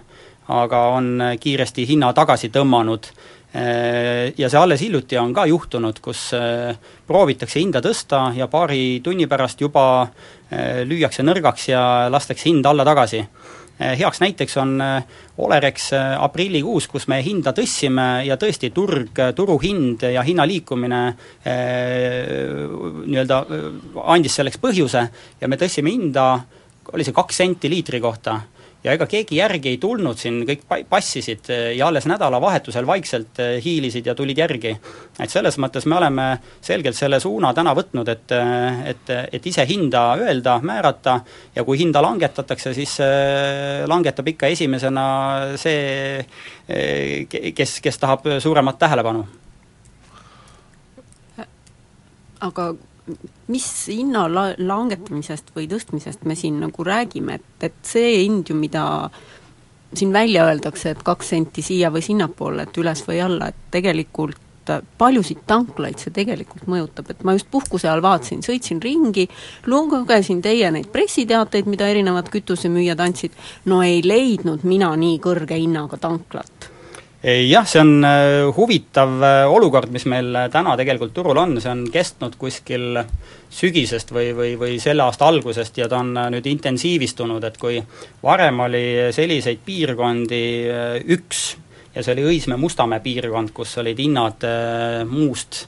aga 0.47 0.87
on 0.95 1.13
kiiresti 1.39 1.87
hinna 1.87 2.13
tagasi 2.13 2.49
tõmmanud 2.49 3.11
Äh, 3.51 4.31
ja 4.37 4.47
see 4.47 4.59
alles 4.59 4.79
hiljuti 4.79 5.17
on 5.19 5.33
ka 5.35 5.43
juhtunud, 5.49 5.97
kus 5.99 6.29
äh, 6.37 6.77
proovitakse 7.07 7.59
hinda 7.59 7.81
tõsta 7.83 8.29
ja 8.31 8.47
paari 8.47 9.01
tunni 9.03 9.27
pärast 9.27 9.59
juba 9.59 10.07
lüüakse 10.85 11.23
nõrgaks 11.23 11.69
ja 11.71 11.81
lastakse 12.11 12.49
hind 12.49 12.65
alla 12.67 12.85
tagasi. 12.87 13.23
Heaks 13.81 14.19
näiteks 14.21 14.57
on 14.61 14.75
Olerex 15.41 15.87
aprillikuus, 15.95 16.85
kus 16.91 17.07
me 17.09 17.17
hinda 17.25 17.49
tõstsime 17.57 18.25
ja 18.27 18.35
tõesti, 18.37 18.69
turg, 18.75 19.17
turuhind 19.33 20.05
ja 20.11 20.21
hinna 20.27 20.45
liikumine 20.45 20.99
nii-öelda 23.07 23.39
andis 24.13 24.37
selleks 24.37 24.61
põhjuse 24.61 25.01
ja 25.41 25.49
me 25.49 25.57
tõstsime 25.57 25.89
hinda, 25.95 26.27
oli 26.93 27.07
see 27.07 27.15
kaks 27.15 27.41
senti 27.41 27.71
liitri 27.73 28.03
kohta 28.03 28.37
ja 28.83 28.95
ega 28.95 29.05
keegi 29.09 29.37
järgi 29.37 29.75
ei 29.75 29.79
tulnud 29.81 30.17
siin, 30.17 30.41
kõik 30.47 30.63
passisid 30.89 31.49
eh, 31.53 31.63
ja 31.77 31.87
alles 31.91 32.07
nädalavahetusel 32.09 32.87
vaikselt 32.87 33.41
eh, 33.41 33.57
hiilisid 33.63 34.07
ja 34.09 34.15
tulid 34.17 34.37
järgi. 34.37 34.73
et 35.19 35.29
selles 35.29 35.57
mõttes 35.61 35.85
me 35.85 35.97
oleme 35.97 36.27
selgelt 36.61 36.97
selle 36.97 37.19
suuna 37.19 37.53
täna 37.53 37.75
võtnud, 37.77 38.09
et, 38.09 38.33
eh, 38.37 38.81
et, 38.93 39.13
et 39.37 39.47
ise 39.47 39.65
hinda 39.69 40.05
öelda, 40.17 40.59
määrata 40.65 41.19
ja 41.55 41.63
kui 41.63 41.77
hinda 41.77 42.01
langetatakse, 42.01 42.73
siis 42.73 42.97
langetab 43.87 44.27
ikka 44.27 44.47
esimesena 44.51 45.05
see, 45.59 46.25
kes, 47.55 47.79
kes 47.81 48.01
tahab 48.01 48.27
suuremat 48.39 48.79
tähelepanu. 48.79 49.25
aga 52.41 52.71
mis 53.51 53.67
hinna 53.89 54.27
la-, 54.31 54.55
langetamisest 54.57 55.51
või 55.55 55.67
tõstmisest 55.71 56.25
me 56.29 56.35
siin 56.35 56.59
nagu 56.61 56.85
räägime, 56.85 57.39
et, 57.39 57.67
et 57.69 57.79
see 57.87 58.21
hind 58.23 58.51
ju, 58.51 58.57
mida 58.57 58.85
siin 59.93 60.13
välja 60.13 60.45
öeldakse, 60.47 60.93
et 60.93 61.03
kaks 61.03 61.33
senti 61.33 61.63
siia 61.65 61.91
või 61.91 62.03
sinnapoole, 62.05 62.67
et 62.67 62.77
üles 62.79 63.03
või 63.07 63.19
alla, 63.23 63.51
et 63.51 63.67
tegelikult 63.73 64.39
paljusid 64.97 65.41
tanklaid 65.49 65.99
see 65.99 66.13
tegelikult 66.15 66.67
mõjutab, 66.69 67.09
et 67.11 67.23
ma 67.27 67.33
just 67.35 67.49
puhkuse 67.51 67.89
ajal 67.89 68.03
vaatasin, 68.05 68.43
sõitsin 68.45 68.79
ringi, 68.83 69.25
lugesin 69.67 70.39
teie 70.41 70.69
neid 70.71 70.87
pressiteateid, 70.93 71.67
mida 71.67 71.89
erinevad 71.91 72.29
kütusemüüjad 72.31 73.01
andsid, 73.03 73.35
no 73.65 73.81
ei 73.83 73.99
leidnud 74.05 74.63
mina 74.63 74.93
nii 74.95 75.17
kõrge 75.23 75.57
hinnaga 75.59 75.99
tanklat 75.99 76.70
jah, 77.23 77.65
see 77.69 77.81
on 77.81 78.05
äh, 78.05 78.49
huvitav 78.55 79.21
äh, 79.21 79.43
olukord, 79.45 79.91
mis 79.93 80.07
meil 80.09 80.33
täna 80.51 80.73
tegelikult 80.77 81.13
turul 81.13 81.37
on, 81.37 81.59
see 81.61 81.69
on 81.69 81.83
kestnud 81.93 82.37
kuskil 82.41 82.97
sügisest 83.53 84.13
või, 84.15 84.31
või, 84.33 84.55
või 84.57 84.79
selle 84.81 85.05
aasta 85.05 85.27
algusest 85.29 85.77
ja 85.77 85.89
ta 85.91 85.99
on 86.01 86.15
nüüd 86.33 86.47
intensiivistunud, 86.49 87.43
et 87.45 87.59
kui 87.61 87.81
varem 88.23 88.63
oli 88.65 88.85
selliseid 89.13 89.61
piirkondi 89.65 90.41
üks 91.13 91.43
ja 91.93 92.01
see 92.01 92.15
oli 92.15 92.25
Õismäe-Mustamäe 92.31 93.03
piirkond, 93.03 93.53
kus 93.53 93.75
olid 93.77 93.99
hinnad 93.99 94.45
muust, 95.11 95.65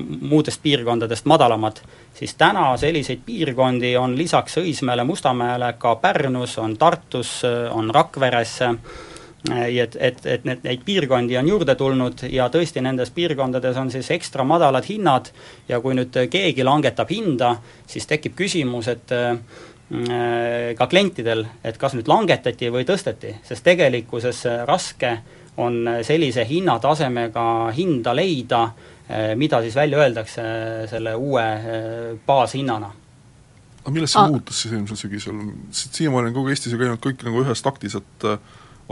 muudest 0.00 0.62
piirkondadest 0.64 1.28
madalamad, 1.28 1.82
siis 2.16 2.32
täna 2.40 2.70
selliseid 2.80 3.20
piirkondi 3.26 3.92
on 4.00 4.16
lisaks 4.16 4.56
Õismäele, 4.64 5.04
Mustamäele 5.04 5.74
ka 5.78 5.94
Pärnus, 6.00 6.56
on 6.58 6.78
Tartus, 6.80 7.42
on 7.70 7.92
Rakveres, 7.92 8.56
et, 9.50 9.96
et, 9.98 10.26
et 10.26 10.44
need, 10.46 10.62
neid 10.62 10.84
piirkondi 10.86 11.36
on 11.38 11.48
juurde 11.48 11.74
tulnud 11.78 12.22
ja 12.30 12.46
tõesti, 12.52 12.82
nendes 12.84 13.10
piirkondades 13.14 13.78
on 13.80 13.90
siis 13.90 14.10
ekstra 14.14 14.46
madalad 14.46 14.86
hinnad 14.86 15.32
ja 15.68 15.80
kui 15.82 15.96
nüüd 15.98 16.14
keegi 16.30 16.62
langetab 16.66 17.10
hinda, 17.10 17.56
siis 17.90 18.06
tekib 18.06 18.36
küsimus, 18.38 18.88
et 18.92 19.14
äh, 19.16 19.34
ka 20.78 20.86
klientidel, 20.88 21.44
et 21.64 21.76
kas 21.78 21.96
nüüd 21.98 22.08
langetati 22.08 22.70
või 22.72 22.86
tõsteti, 22.88 23.34
sest 23.44 23.66
tegelikkuses 23.66 24.46
raske 24.68 25.16
on 25.60 25.84
sellise 26.06 26.46
hinnatasemega 26.48 27.44
hinda 27.76 28.14
leida, 28.16 28.64
äh, 29.10 29.34
mida 29.36 29.60
siis 29.66 29.76
välja 29.76 30.06
öeldakse 30.06 30.42
selle 30.90 31.18
uue 31.18 31.46
baashinnana. 32.26 32.94
Aga 33.82 33.90
millest 33.90 34.14
see 34.14 34.30
muutus 34.30 34.58
siis 34.62 34.72
eelmisel 34.76 34.98
sügisel, 35.00 35.38
siiamaani 35.74 36.30
on 36.30 36.34
kogu 36.36 36.52
Eestis 36.52 36.70
ju 36.70 36.78
käinud 36.78 37.02
kõik 37.02 37.24
nagu 37.26 37.40
ühes 37.42 37.64
taktis, 37.66 37.96
et 37.98 38.26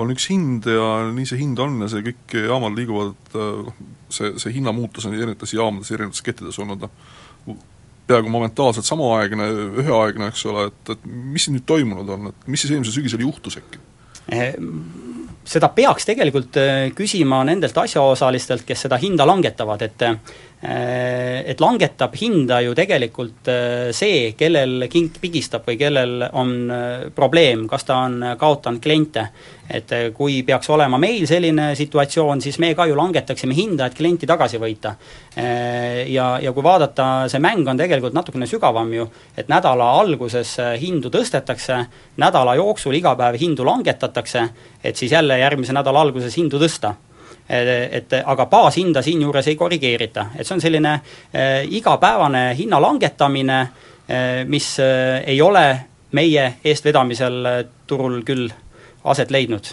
on 0.00 0.12
üks 0.14 0.28
hind 0.32 0.66
ja 0.70 0.86
nii 1.12 1.28
see 1.28 1.40
hind 1.42 1.60
on 1.62 1.78
ja 1.84 1.90
see 1.92 2.04
kõik 2.10 2.36
jaamad 2.48 2.76
liiguvad, 2.78 3.34
noh, 3.36 3.82
see, 4.12 4.32
see 4.40 4.54
hinnamuutus 4.56 5.06
on 5.08 5.16
erinevates 5.16 5.54
jaamades, 5.56 5.92
erinevates 5.94 6.24
kettides 6.26 6.58
olnud 6.62 6.86
noh, 6.86 7.60
peaaegu 8.10 8.32
momentaalselt 8.32 8.88
samaaegne, 8.88 9.46
üheaegne, 9.84 10.32
eks 10.32 10.44
ole, 10.50 10.66
et, 10.72 10.94
et 10.96 11.06
mis 11.06 11.46
siin 11.46 11.58
nüüd 11.58 11.68
toimunud 11.68 12.10
on, 12.16 12.32
et 12.32 12.50
mis 12.50 12.62
siis 12.64 12.74
eelmisel 12.74 12.98
sügisel 12.98 13.22
juhtus 13.22 13.60
äkki? 13.60 13.82
Eh, 14.30 14.56
seda 15.50 15.70
peaks 15.74 16.06
tegelikult 16.08 16.58
eh, 16.60 16.90
küsima 16.96 17.42
nendelt 17.46 17.78
asjaosalistelt, 17.84 18.66
kes 18.66 18.86
seda 18.86 18.98
hinda 19.00 19.26
langetavad, 19.28 19.86
et 19.86 20.08
Äh, 20.60 21.40
et 21.48 21.60
langetab 21.60 22.12
hinda 22.20 22.58
ju 22.60 22.74
tegelikult 22.76 23.48
see, 23.96 24.34
kellel 24.36 24.84
kink 24.92 25.14
pigistab 25.22 25.64
või 25.64 25.78
kellel 25.80 26.26
on 26.36 26.50
probleem, 27.16 27.64
kas 27.68 27.88
ta 27.88 28.02
on 28.04 28.20
kaotanud 28.36 28.82
kliente. 28.84 29.24
Et 29.70 29.92
kui 30.16 30.40
peaks 30.42 30.70
olema 30.74 30.98
meil 30.98 31.26
selline 31.30 31.70
situatsioon, 31.78 32.40
siis 32.42 32.58
me 32.58 32.72
ka 32.74 32.86
ju 32.90 32.96
langetaksime 32.98 33.54
hinda, 33.54 33.86
et 33.86 33.96
klienti 33.98 34.26
tagasi 34.26 34.58
võita. 34.58 34.94
Ja, 36.10 36.26
ja 36.42 36.52
kui 36.52 36.64
vaadata, 36.64 37.06
see 37.30 37.42
mäng 37.42 37.68
on 37.70 37.78
tegelikult 37.78 38.16
natukene 38.16 38.48
sügavam 38.50 38.90
ju, 38.94 39.06
et 39.38 39.50
nädala 39.52 39.92
alguses 40.00 40.56
hindu 40.80 41.12
tõstetakse, 41.14 41.78
nädala 42.18 42.56
jooksul 42.58 42.98
iga 42.98 43.14
päev 43.18 43.38
hindu 43.40 43.66
langetatakse, 43.68 44.48
et 44.82 44.98
siis 44.98 45.12
jälle 45.12 45.38
järgmise 45.38 45.76
nädala 45.76 46.02
alguses 46.02 46.34
hindu 46.36 46.58
tõsta 46.58 46.96
et 47.50 48.12
aga 48.20 48.46
baashinda 48.46 49.02
siinjuures 49.02 49.48
ei 49.50 49.56
korrigeerita, 49.58 50.26
et 50.38 50.46
see 50.46 50.54
on 50.54 50.62
selline 50.62 50.92
äh, 50.94 51.64
igapäevane 51.66 52.50
hinna 52.58 52.78
langetamine 52.82 53.60
äh,, 53.60 54.44
mis 54.46 54.76
äh, 54.80 55.22
ei 55.26 55.40
ole 55.42 55.64
meie 56.12 56.46
eestvedamisel 56.64 57.46
turul 57.86 58.22
küll 58.26 58.50
aset 59.04 59.30
leidnud 59.30 59.72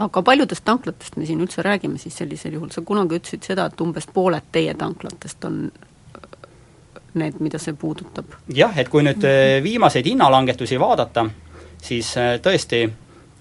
aga 0.00 0.22
paljudest 0.22 0.64
tanklatest 0.64 1.16
me 1.16 1.28
siin 1.28 1.40
üldse 1.44 1.62
räägime 1.66 1.98
siis 1.98 2.16
sellisel 2.16 2.56
juhul, 2.56 2.72
sa 2.72 2.82
kunagi 2.86 3.20
ütlesid 3.20 3.44
seda, 3.52 3.68
et 3.68 3.80
umbes 3.80 4.08
pooled 4.12 4.48
teie 4.52 4.74
tanklatest 4.74 5.44
on 5.44 5.60
need, 7.14 7.38
mida 7.40 7.58
see 7.58 7.76
puudutab? 7.76 8.38
jah, 8.54 8.76
et 8.78 8.88
kui 8.88 9.04
nüüd 9.06 9.24
äh, 9.28 9.60
viimaseid 9.62 10.06
hinnalangetusi 10.06 10.80
vaadata, 10.80 11.28
siis 11.82 12.16
äh, 12.16 12.36
tõesti 12.42 12.84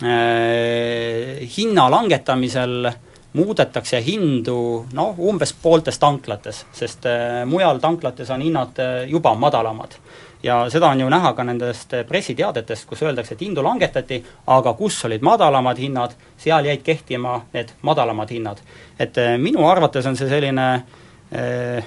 Äh, 0.03 1.47
hinna 1.57 1.89
langetamisel 1.91 2.87
muudetakse 3.35 3.99
hindu 3.99 4.85
noh, 4.95 5.17
umbes 5.19 5.51
pooltes 5.59 5.99
tanklates, 5.99 6.61
sest 6.71 7.03
äh, 7.09 7.41
mujal 7.45 7.81
tanklates 7.83 8.31
on 8.31 8.45
hinnad 8.45 8.79
äh, 8.79 9.01
juba 9.11 9.33
madalamad. 9.35 9.97
Ja 10.43 10.59
seda 10.71 10.89
on 10.93 10.99
ju 10.99 11.09
näha 11.09 11.33
ka 11.35 11.43
nendest 11.43 11.93
pressiteadetest, 12.07 12.87
kus 12.87 13.03
öeldakse, 13.03 13.35
et 13.35 13.41
hindu 13.43 13.63
langetati, 13.63 14.21
aga 14.47 14.73
kus 14.73 15.01
olid 15.05 15.23
madalamad 15.25 15.79
hinnad, 15.81 16.15
seal 16.37 16.65
jäid 16.65 16.83
kehtima 16.83 17.41
need 17.53 17.73
madalamad 17.81 18.31
hinnad. 18.31 18.61
et 18.99 19.15
minu 19.37 19.67
arvates 19.67 20.05
on 20.05 20.15
see 20.17 20.29
selline 20.29 20.67
eh, 21.31 21.83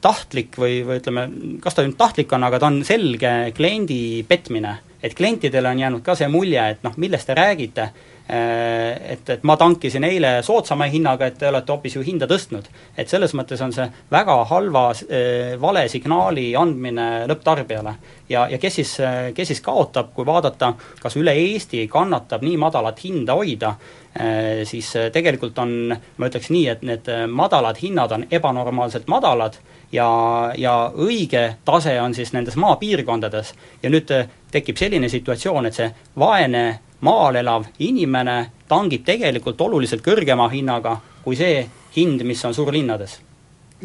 tahtlik 0.00 0.58
või, 0.58 0.82
või 0.84 1.00
ütleme, 1.00 1.28
kas 1.62 1.74
ta 1.74 1.86
nüüd 1.86 1.96
tahtlik 1.96 2.32
on, 2.32 2.44
aga 2.44 2.58
ta 2.58 2.66
on 2.66 2.84
selge 2.84 3.52
kliendi 3.56 4.24
petmine 4.28 4.78
et 5.02 5.14
klientidele 5.14 5.68
on 5.68 5.78
jäänud 5.78 6.02
ka 6.02 6.14
see 6.18 6.28
mulje, 6.28 6.62
et 6.72 6.82
noh, 6.82 6.94
millest 6.96 7.28
te 7.28 7.34
räägite, 7.38 7.88
et, 8.28 9.30
et 9.30 9.44
ma 9.48 9.56
tankisin 9.56 10.04
eile 10.04 10.38
soodsama 10.44 10.84
hinnaga, 10.92 11.26
et 11.26 11.38
te 11.40 11.48
olete 11.48 11.72
hoopis 11.72 11.94
ju 11.96 12.02
hinda 12.04 12.26
tõstnud. 12.28 12.66
et 12.96 13.08
selles 13.08 13.32
mõttes 13.34 13.60
on 13.64 13.72
see 13.72 13.86
väga 14.10 14.36
halva 14.50 14.90
äh, 14.92 15.54
vale 15.60 15.86
signaali 15.88 16.50
andmine 16.56 17.26
lõpptarbijale. 17.30 17.94
ja, 18.28 18.48
ja 18.48 18.58
kes 18.58 18.74
siis, 18.74 18.96
kes 19.34 19.48
siis 19.48 19.60
kaotab, 19.64 20.12
kui 20.14 20.26
vaadata, 20.26 20.74
kas 21.00 21.16
üle 21.16 21.32
Eesti 21.32 21.86
kannatab 21.88 22.44
nii 22.44 22.56
madalat 22.60 23.00
hinda 23.04 23.34
hoida, 23.38 23.74
äh, 24.20 24.64
siis 24.68 24.92
tegelikult 25.12 25.58
on, 25.58 25.96
ma 26.16 26.28
ütleks 26.28 26.50
nii, 26.52 26.66
et 26.68 26.82
need 26.82 27.08
madalad 27.32 27.80
hinnad 27.80 28.12
on 28.12 28.26
ebanormaalselt 28.30 29.08
madalad 29.08 29.56
ja, 29.92 30.08
ja 30.56 30.74
õige 30.94 31.54
tase 31.64 31.96
on 32.00 32.14
siis 32.14 32.32
nendes 32.36 32.56
maapiirkondades 32.60 33.54
ja 33.82 33.90
nüüd 33.90 34.12
tekib 34.52 34.76
selline 34.76 35.08
situatsioon, 35.08 35.68
et 35.68 35.80
see 35.80 35.88
vaene 36.18 36.66
maal 37.00 37.36
elav 37.36 37.68
inimene 37.78 38.38
tangib 38.68 39.04
tegelikult 39.06 39.60
oluliselt 39.60 40.02
kõrgema 40.04 40.48
hinnaga 40.52 40.98
kui 41.24 41.36
see 41.38 41.64
hind, 41.96 42.22
mis 42.26 42.44
on 42.44 42.54
suurlinnades 42.56 43.18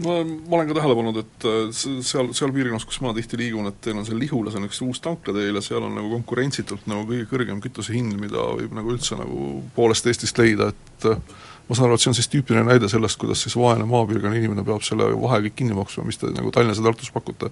ma, 0.02 0.18
ma 0.24 0.58
olen 0.58 0.70
ka 0.70 0.78
tähele 0.80 0.98
pannud, 0.98 1.20
et 1.22 1.48
äh, 1.50 1.62
seal, 1.76 2.32
seal 2.36 2.54
piirkonnas, 2.56 2.86
kus 2.90 3.00
ma 3.04 3.14
tihti 3.16 3.40
liigun, 3.40 3.70
et 3.70 3.80
teil 3.84 4.00
on 4.00 4.08
seal 4.08 4.20
Lihulas 4.22 4.58
on 4.58 4.68
üks 4.68 4.82
uus 4.86 5.02
tanklateel 5.04 5.60
ja 5.60 5.64
seal 5.66 5.86
on 5.86 5.98
nagu 5.98 6.10
konkurentsitult 6.16 6.88
nagu 6.90 7.06
kõige 7.10 7.28
kõrgem 7.30 7.62
kütusehind, 7.64 8.18
mida 8.22 8.46
võib 8.58 8.76
nagu 8.78 8.94
üldse 8.96 9.18
nagu 9.20 9.50
poolest 9.76 10.10
Eestist 10.10 10.40
leida, 10.42 10.72
et 10.74 11.10
äh, 11.10 11.42
ma 11.68 11.78
saan 11.78 11.90
aru, 11.90 11.98
et 11.98 12.06
see 12.06 12.14
on 12.14 12.18
siis 12.18 12.32
tüüpiline 12.34 12.66
näide 12.68 12.90
sellest, 12.92 13.20
kuidas 13.22 13.44
siis 13.46 13.58
vaene 13.60 13.86
maapiirkonna 13.90 14.40
inimene 14.40 14.66
peab 14.68 14.86
selle 14.86 15.12
vahe 15.14 15.44
kõik 15.48 15.60
kinni 15.62 15.78
maksma, 15.78 16.08
mis 16.08 16.22
te 16.22 16.32
nagu 16.34 16.54
Tallinnas 16.54 16.82
ja 16.82 16.88
Tartus 16.88 17.14
pakute. 17.14 17.52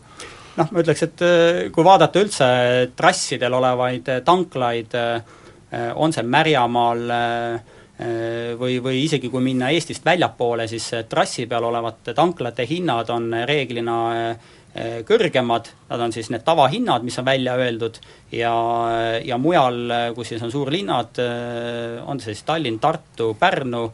noh, 0.57 0.71
ma 0.71 0.81
ütleks, 0.81 1.05
et 1.07 1.27
äh, 1.27 1.61
kui 1.75 1.85
vaadata 1.85 2.25
üldse 2.25 2.49
trassidel 2.97 3.59
olevaid 3.61 4.09
tanklaid, 4.25 4.97
on 5.95 6.13
see 6.13 6.23
Märjamaal 6.27 7.03
äh, 7.15 7.53
äh, 7.99 8.53
või, 8.59 8.79
või 8.83 9.03
isegi 9.05 9.29
kui 9.31 9.43
minna 9.43 9.71
Eestist 9.71 10.05
väljapoole, 10.05 10.67
siis 10.67 10.89
äh, 10.97 11.05
trassi 11.09 11.47
peal 11.47 11.67
olevate 11.69 12.15
tanklate 12.17 12.65
hinnad 12.69 13.09
on 13.13 13.29
reeglina 13.47 13.97
äh, 14.11 14.47
äh, 14.75 14.97
kõrgemad, 15.07 15.71
nad 15.89 16.07
on 16.07 16.15
siis 16.15 16.31
need 16.33 16.43
tavahinnad, 16.47 17.05
mis 17.07 17.19
on 17.21 17.27
välja 17.27 17.55
öeldud, 17.59 17.99
ja, 18.35 18.55
ja 19.23 19.37
mujal, 19.37 19.83
kus 20.15 20.33
siis 20.33 20.43
on 20.43 20.51
suurlinnad, 20.51 21.21
on 22.07 22.19
see 22.19 22.33
siis 22.33 22.47
Tallinn, 22.47 22.79
Tartu, 22.83 23.33
Pärnu, 23.39 23.85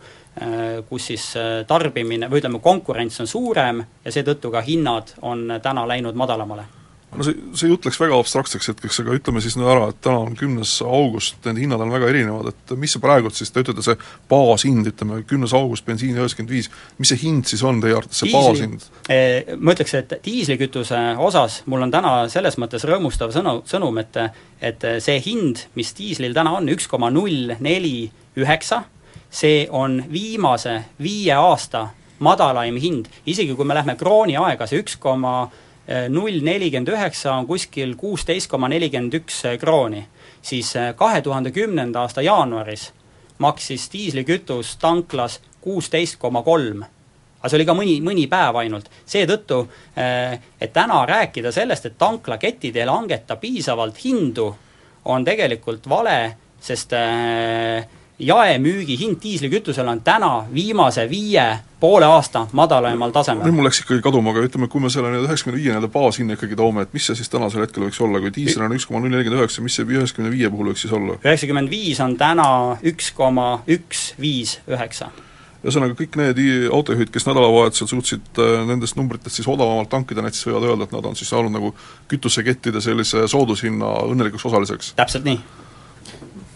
kus 0.89 1.07
siis 1.12 1.31
äh, 1.38 1.65
tarbimine 1.67 2.29
või 2.29 2.41
ütleme, 2.41 2.62
konkurents 2.62 3.22
on 3.24 3.29
suurem 3.29 3.81
ja 4.05 4.13
seetõttu 4.13 4.51
ka 4.53 4.62
hinnad 4.62 5.15
on 5.25 5.48
täna 5.63 5.88
läinud 5.89 6.17
madalamale 6.17 6.67
no 7.15 7.23
see, 7.23 7.35
see 7.57 7.69
jutt 7.71 7.85
läks 7.87 7.99
väga 8.01 8.17
abstraktseks 8.19 8.71
hetkeks, 8.71 8.99
aga 9.03 9.15
ütleme 9.17 9.41
siis 9.43 9.55
nüüd 9.57 9.69
ära, 9.71 9.87
et 9.91 9.99
täna 10.03 10.19
on 10.25 10.35
kümnes 10.37 10.73
august, 10.85 11.37
need 11.45 11.61
hinnad 11.63 11.81
on 11.83 11.93
väga 11.93 12.09
erinevad, 12.11 12.51
et 12.51 12.73
mis 12.79 12.93
see 12.95 13.03
praegu 13.03 13.31
siis, 13.33 13.51
te 13.53 13.63
ütlete, 13.63 13.83
see 13.85 13.95
baashind, 14.31 14.89
ütleme, 14.91 15.21
kümnes 15.29 15.55
august, 15.57 15.85
bensiin 15.87 16.17
üheksakümmend 16.17 16.53
viis, 16.53 16.69
mis 16.99 17.13
see 17.13 17.21
hind 17.23 17.47
siis 17.49 17.63
on 17.67 17.79
teie 17.83 17.95
arvates, 17.97 18.21
see 18.23 18.33
baashind? 18.33 18.89
Eh, 19.13 19.53
ma 19.55 19.75
ütleks, 19.75 19.95
et 20.01 20.17
diislikütuse 20.25 21.03
osas 21.23 21.61
mul 21.71 21.87
on 21.87 21.93
täna 21.93 22.13
selles 22.33 22.59
mõttes 22.61 22.85
rõõmustav 22.87 23.33
sõnu, 23.35 23.61
sõnum, 23.69 24.03
et 24.03 24.21
et 24.57 24.81
see 25.05 25.19
hind, 25.21 25.67
mis 25.77 25.91
diislil 25.93 26.33
täna 26.33 26.55
on, 26.57 26.65
üks 26.73 26.87
koma 26.89 27.11
null 27.13 27.53
neli 27.61 28.07
üheksa, 28.41 28.81
see 29.29 29.67
on 29.69 29.99
viimase 30.11 30.79
viie 31.03 31.35
aasta 31.37 31.87
madalaim 32.25 32.79
hind, 32.81 33.09
isegi 33.29 33.53
kui 33.55 33.67
me 33.67 33.77
lähme 33.77 33.95
krooni 33.99 34.37
aega, 34.39 34.65
see 34.65 34.81
üks 34.81 34.97
koma 35.01 35.43
null 36.10 36.41
nelikümmend 36.44 36.91
üheksa 36.91 37.38
on 37.38 37.48
kuskil 37.48 37.96
kuusteist 37.96 38.50
koma 38.51 38.67
nelikümmend 38.67 39.13
üks 39.22 39.41
krooni, 39.62 40.03
siis 40.41 40.74
kahe 41.00 41.22
tuhande 41.22 41.51
kümnenda 41.56 42.03
aasta 42.03 42.22
jaanuaris 42.22 42.91
maksis 43.38 43.88
diislikütus 43.94 44.75
tanklas 44.82 45.39
kuusteist 45.62 46.20
koma 46.20 46.44
kolm 46.44 46.84
aga 47.38 47.50
see 47.51 47.60
oli 47.60 47.67
ka 47.70 47.75
mõni, 47.77 47.98
mõni 48.03 48.25
päev 48.29 48.58
ainult. 48.60 48.89
seetõttu, 49.06 49.62
et 49.96 50.74
täna 50.74 51.03
rääkida 51.06 51.51
sellest, 51.51 51.86
et 51.86 51.98
tanklaketid 51.98 52.75
ei 52.75 52.86
langeta 52.86 53.38
piisavalt 53.39 54.03
hindu, 54.03 54.48
on 55.06 55.25
tegelikult 55.25 55.88
vale, 55.89 56.36
sest 56.60 56.94
jaemüügi 58.19 58.97
hind 59.00 59.21
diislikütusel 59.24 59.88
on 59.88 60.01
täna 60.01 60.45
viimase 60.53 61.09
viie 61.09 61.59
poole 61.79 62.05
aasta 62.05 62.47
madalaimal 62.51 63.13
tasemel. 63.13 63.45
nüüd 63.45 63.59
mul 63.59 63.67
läks 63.69 63.83
ikkagi 63.83 64.01
kaduma, 64.01 64.33
aga 64.33 64.47
ütleme, 64.47 64.69
kui 64.71 64.81
me 64.81 64.89
selle 64.89 65.12
nii-öelda 65.12 65.29
üheksakümne 65.29 65.59
viie 65.59 65.69
nii-öelda 65.69 65.91
baashinna 65.93 66.38
ikkagi 66.38 66.57
toome, 66.57 66.88
et 66.88 66.97
mis 66.97 67.05
see 67.05 67.19
siis 67.19 67.29
tänasel 67.29 67.62
hetkel 67.62 67.86
võiks 67.86 68.01
olla, 68.01 68.21
kui 68.24 68.33
diisel 68.33 68.65
on 68.65 68.74
üks 68.74 68.89
koma 68.89 69.03
null 69.03 69.13
nelikümmend 69.13 69.43
üheksa, 69.43 69.62
mis 69.65 69.77
see 69.77 69.86
üheksakümne 69.86 70.33
viie 70.33 70.50
puhul 70.50 70.71
võiks 70.71 70.88
siis 70.88 70.97
olla? 70.97 71.19
üheksakümmend 71.21 71.69
viis 71.69 72.01
on 72.01 72.17
täna 72.17 72.50
üks 72.81 73.12
koma 73.13 73.51
üks 73.77 74.09
viis 74.21 74.57
üheksa 74.65 75.12
ühesõnaga, 75.62 75.97
kõik 76.00 76.17
need 76.17 76.41
autojuhid, 76.74 77.12
kes 77.13 77.25
nädalavahetusel 77.27 77.89
suutsid 77.91 78.41
äh, 78.41 78.57
nendest 78.69 78.97
numbritest 78.97 79.39
siis 79.39 79.50
odavamalt 79.50 79.89
tankida, 79.93 80.24
need 80.25 80.38
siis 80.38 80.50
võivad 80.50 80.67
öelda, 80.71 80.88
et 80.88 80.93
nad 80.95 81.05
on 81.09 81.17
siis 81.17 81.29
saanud 81.33 81.53
nagu 81.53 81.74
kütusekettide 82.09 82.81
sellise 82.81 83.25
soodushinna 83.29 83.93
õnnelikuks 84.09 84.45
osaliseks. 84.50 84.93
täpselt 84.97 85.27
nii. 85.27 85.41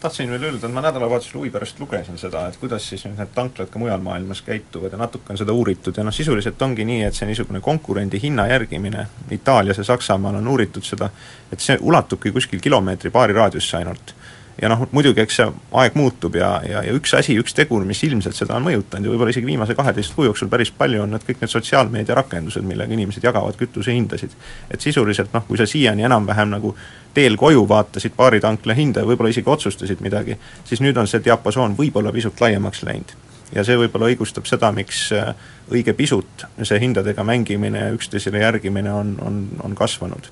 Tahtsin 0.01 0.29
veel 0.29 0.43
öelda, 0.43 0.67
et 0.67 0.73
ma 0.73 0.81
nädalavahetusel 0.81 1.37
huvi 1.39 1.49
pärast 1.53 1.79
lugesin 1.79 2.17
seda, 2.17 2.47
et 2.49 2.57
kuidas 2.57 2.87
siis 2.89 3.03
nüüd 3.05 3.19
need 3.21 3.33
tanklad 3.35 3.69
ka 3.69 3.79
mujal 3.79 4.01
maailmas 4.01 4.41
käituvad 4.45 4.95
ja 4.95 4.99
natuke 4.99 5.33
on 5.33 5.39
seda 5.39 5.53
uuritud. 5.53 5.97
Ja 5.97 6.05
noh, 6.07 6.15
sisuliselt 6.15 6.61
ongi 6.65 6.85
nii, 6.89 7.03
et 7.05 7.17
see 7.17 7.29
niisugune 7.29 7.61
konkurendi 7.61 8.21
hinna 8.23 8.47
järgimine, 8.49 9.05
Itaalias 9.31 9.77
ja 9.77 9.85
Saksamaal 9.91 10.39
on 10.41 10.47
uuritud 10.55 10.85
seda, 10.87 11.11
et 11.53 11.61
see 11.61 11.77
ulatubki 11.81 12.33
kuskil 12.33 12.63
kilomeetri-paari 12.63 13.37
raadiusse 13.37 13.77
ainult 13.77 14.15
ja 14.61 14.69
noh, 14.69 14.83
muidugi 14.93 15.23
eks 15.23 15.37
see 15.39 15.47
aeg 15.81 15.95
muutub 15.97 16.35
ja, 16.37 16.51
ja, 16.67 16.83
ja 16.85 16.93
üks 16.95 17.13
asi, 17.17 17.33
üks 17.41 17.55
tegur, 17.57 17.83
mis 17.87 18.01
ilmselt 18.05 18.37
seda 18.37 18.57
on 18.59 18.65
mõjutanud 18.67 19.07
ja 19.07 19.13
võib-olla 19.13 19.33
isegi 19.33 19.49
viimase 19.49 19.75
kaheteist 19.77 20.13
kuu 20.15 20.27
jooksul 20.27 20.51
päris 20.51 20.71
palju, 20.77 21.01
on 21.01 21.15
need 21.15 21.25
kõik 21.27 21.41
need 21.41 21.53
sotsiaalmeedia 21.53 22.17
rakendused, 22.17 22.65
millega 22.67 22.93
inimesed 22.93 23.25
jagavad 23.25 23.57
kütusehindasid. 23.59 24.35
et 24.71 24.81
sisuliselt 24.81 25.33
noh, 25.33 25.45
kui 25.47 25.57
sa 25.57 25.65
siiani 25.69 26.05
enam-vähem 26.05 26.53
nagu 26.53 26.75
teel 27.13 27.37
koju 27.37 27.65
vaatasid 27.69 28.15
paari 28.17 28.39
tankla 28.43 28.77
hinda 28.77 29.01
ja 29.01 29.09
võib-olla 29.09 29.33
isegi 29.33 29.49
otsustasid 29.49 30.05
midagi, 30.05 30.37
siis 30.65 30.81
nüüd 30.85 30.97
on 30.97 31.09
see 31.09 31.23
diapasoon 31.25 31.75
võib-olla 31.77 32.13
pisut 32.13 32.41
laiemaks 32.41 32.85
läinud. 32.85 33.17
ja 33.55 33.65
see 33.67 33.75
võib-olla 33.81 34.13
õigustab 34.13 34.45
seda, 34.45 34.71
miks 34.71 35.09
äh, 35.17 35.33
õige 35.71 35.93
pisut 35.97 36.45
see 36.61 36.79
hindadega 36.79 37.23
mängimine 37.23 37.87
ja 37.87 37.97
üksteisele 37.97 38.45
järgimine 38.45 38.93
on, 38.93 39.17
on, 39.25 39.47
on 39.63 39.75
kasvanud 39.75 40.29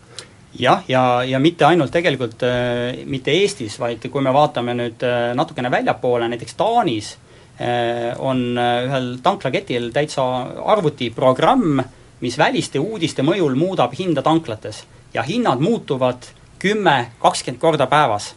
jah, 0.53 0.83
ja, 0.87 1.23
ja, 1.23 1.23
ja 1.23 1.39
mitte 1.39 1.65
ainult 1.65 1.91
tegelikult 1.91 2.43
äh, 2.43 3.03
mitte 3.05 3.31
Eestis, 3.31 3.79
vaid 3.79 4.05
kui 4.09 4.23
me 4.25 4.33
vaatame 4.33 4.75
nüüd 4.77 5.03
äh, 5.05 5.31
natukene 5.37 5.71
väljapoole, 5.71 6.29
näiteks 6.31 6.57
Taanis 6.59 7.13
äh, 7.61 8.15
on 8.17 8.57
äh, 8.57 8.85
ühel 8.87 9.11
tanklaketil 9.23 9.91
täitsa 9.93 10.25
arvutiprogramm, 10.73 11.83
mis 12.19 12.37
väliste 12.37 12.79
uudiste 12.79 13.23
mõjul 13.23 13.55
muudab 13.55 13.93
hinda 13.97 14.21
tanklates. 14.21 14.83
ja 15.13 15.23
hinnad 15.23 15.59
muutuvad 15.59 16.25
kümme, 16.59 17.11
kakskümmend 17.21 17.61
korda 17.61 17.87
päevas. 17.87 18.35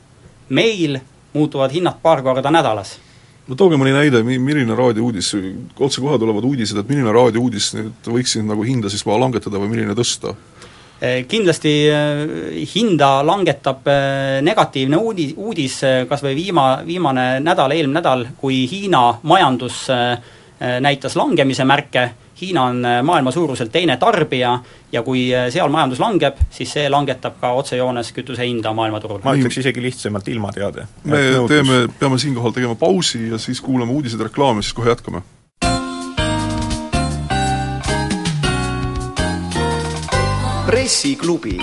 meil 0.48 1.00
muutuvad 1.32 1.72
hinnad 1.72 1.96
paar 2.02 2.22
korda 2.22 2.50
nädalas 2.50 2.98
no 3.48 3.56
tooge 3.58 3.76
mõni 3.76 3.92
näide, 3.92 4.22
mi-, 4.22 4.38
milline 4.38 4.74
raadiouudis, 4.76 5.34
otsekohe 5.78 6.18
tulevad 6.18 6.44
uudised, 6.44 6.78
et 6.78 6.88
milline 6.88 7.12
raadiouudis 7.12 7.72
nüüd 7.74 8.10
võiks 8.14 8.36
siin 8.36 8.46
nagu 8.46 8.62
hinda 8.62 8.90
siis 8.92 9.04
maha 9.08 9.24
langetada 9.24 9.60
või 9.62 9.72
milline 9.74 9.96
tõsta? 9.98 10.36
Eh, 11.02 11.24
kindlasti 11.26 11.70
eh, 11.90 12.66
hinda 12.76 13.24
langetab 13.26 13.88
eh, 13.90 14.36
negatiivne 14.46 15.00
uudi-, 15.02 15.32
uudis 15.34 15.80
kas 16.06 16.22
või 16.22 16.36
viima-, 16.38 16.84
viimane 16.86 17.40
nädal, 17.42 17.74
eelmine 17.74 17.98
nädal, 17.98 18.22
kui 18.38 18.62
Hiina 18.70 19.08
majandus 19.26 19.88
näitas 20.62 21.16
langemise 21.18 21.66
märke, 21.66 22.04
Hiina 22.38 22.68
on 22.70 22.78
maailma 23.02 23.32
suuruselt 23.34 23.72
teine 23.74 23.96
tarbija 23.98 24.52
ja 24.94 25.02
kui 25.02 25.24
seal 25.50 25.74
majandus 25.74 25.98
langeb, 25.98 26.38
siis 26.54 26.70
see 26.78 26.86
langetab 26.90 27.40
ka 27.42 27.50
otsejoones 27.58 28.14
kütuse 28.14 28.46
hinda 28.46 28.70
maailmaturul. 28.70 29.24
ma 29.26 29.34
ütleks 29.34 29.58
isegi 29.58 29.82
lihtsamalt 29.82 30.30
ilmateade. 30.30 30.86
me 31.02 31.22
teeme, 31.50 31.84
peame 31.98 32.18
siinkohal 32.18 32.54
tegema 32.54 32.78
pausi 32.78 33.26
ja 33.32 33.42
siis 33.42 33.60
kuulame 33.60 33.90
uudised 33.90 34.22
ja 34.22 34.30
reklaami, 34.30 34.62
siis 34.62 34.78
kohe 34.78 34.94
jätkame 34.94 35.26
pressiklubi. 40.72 41.58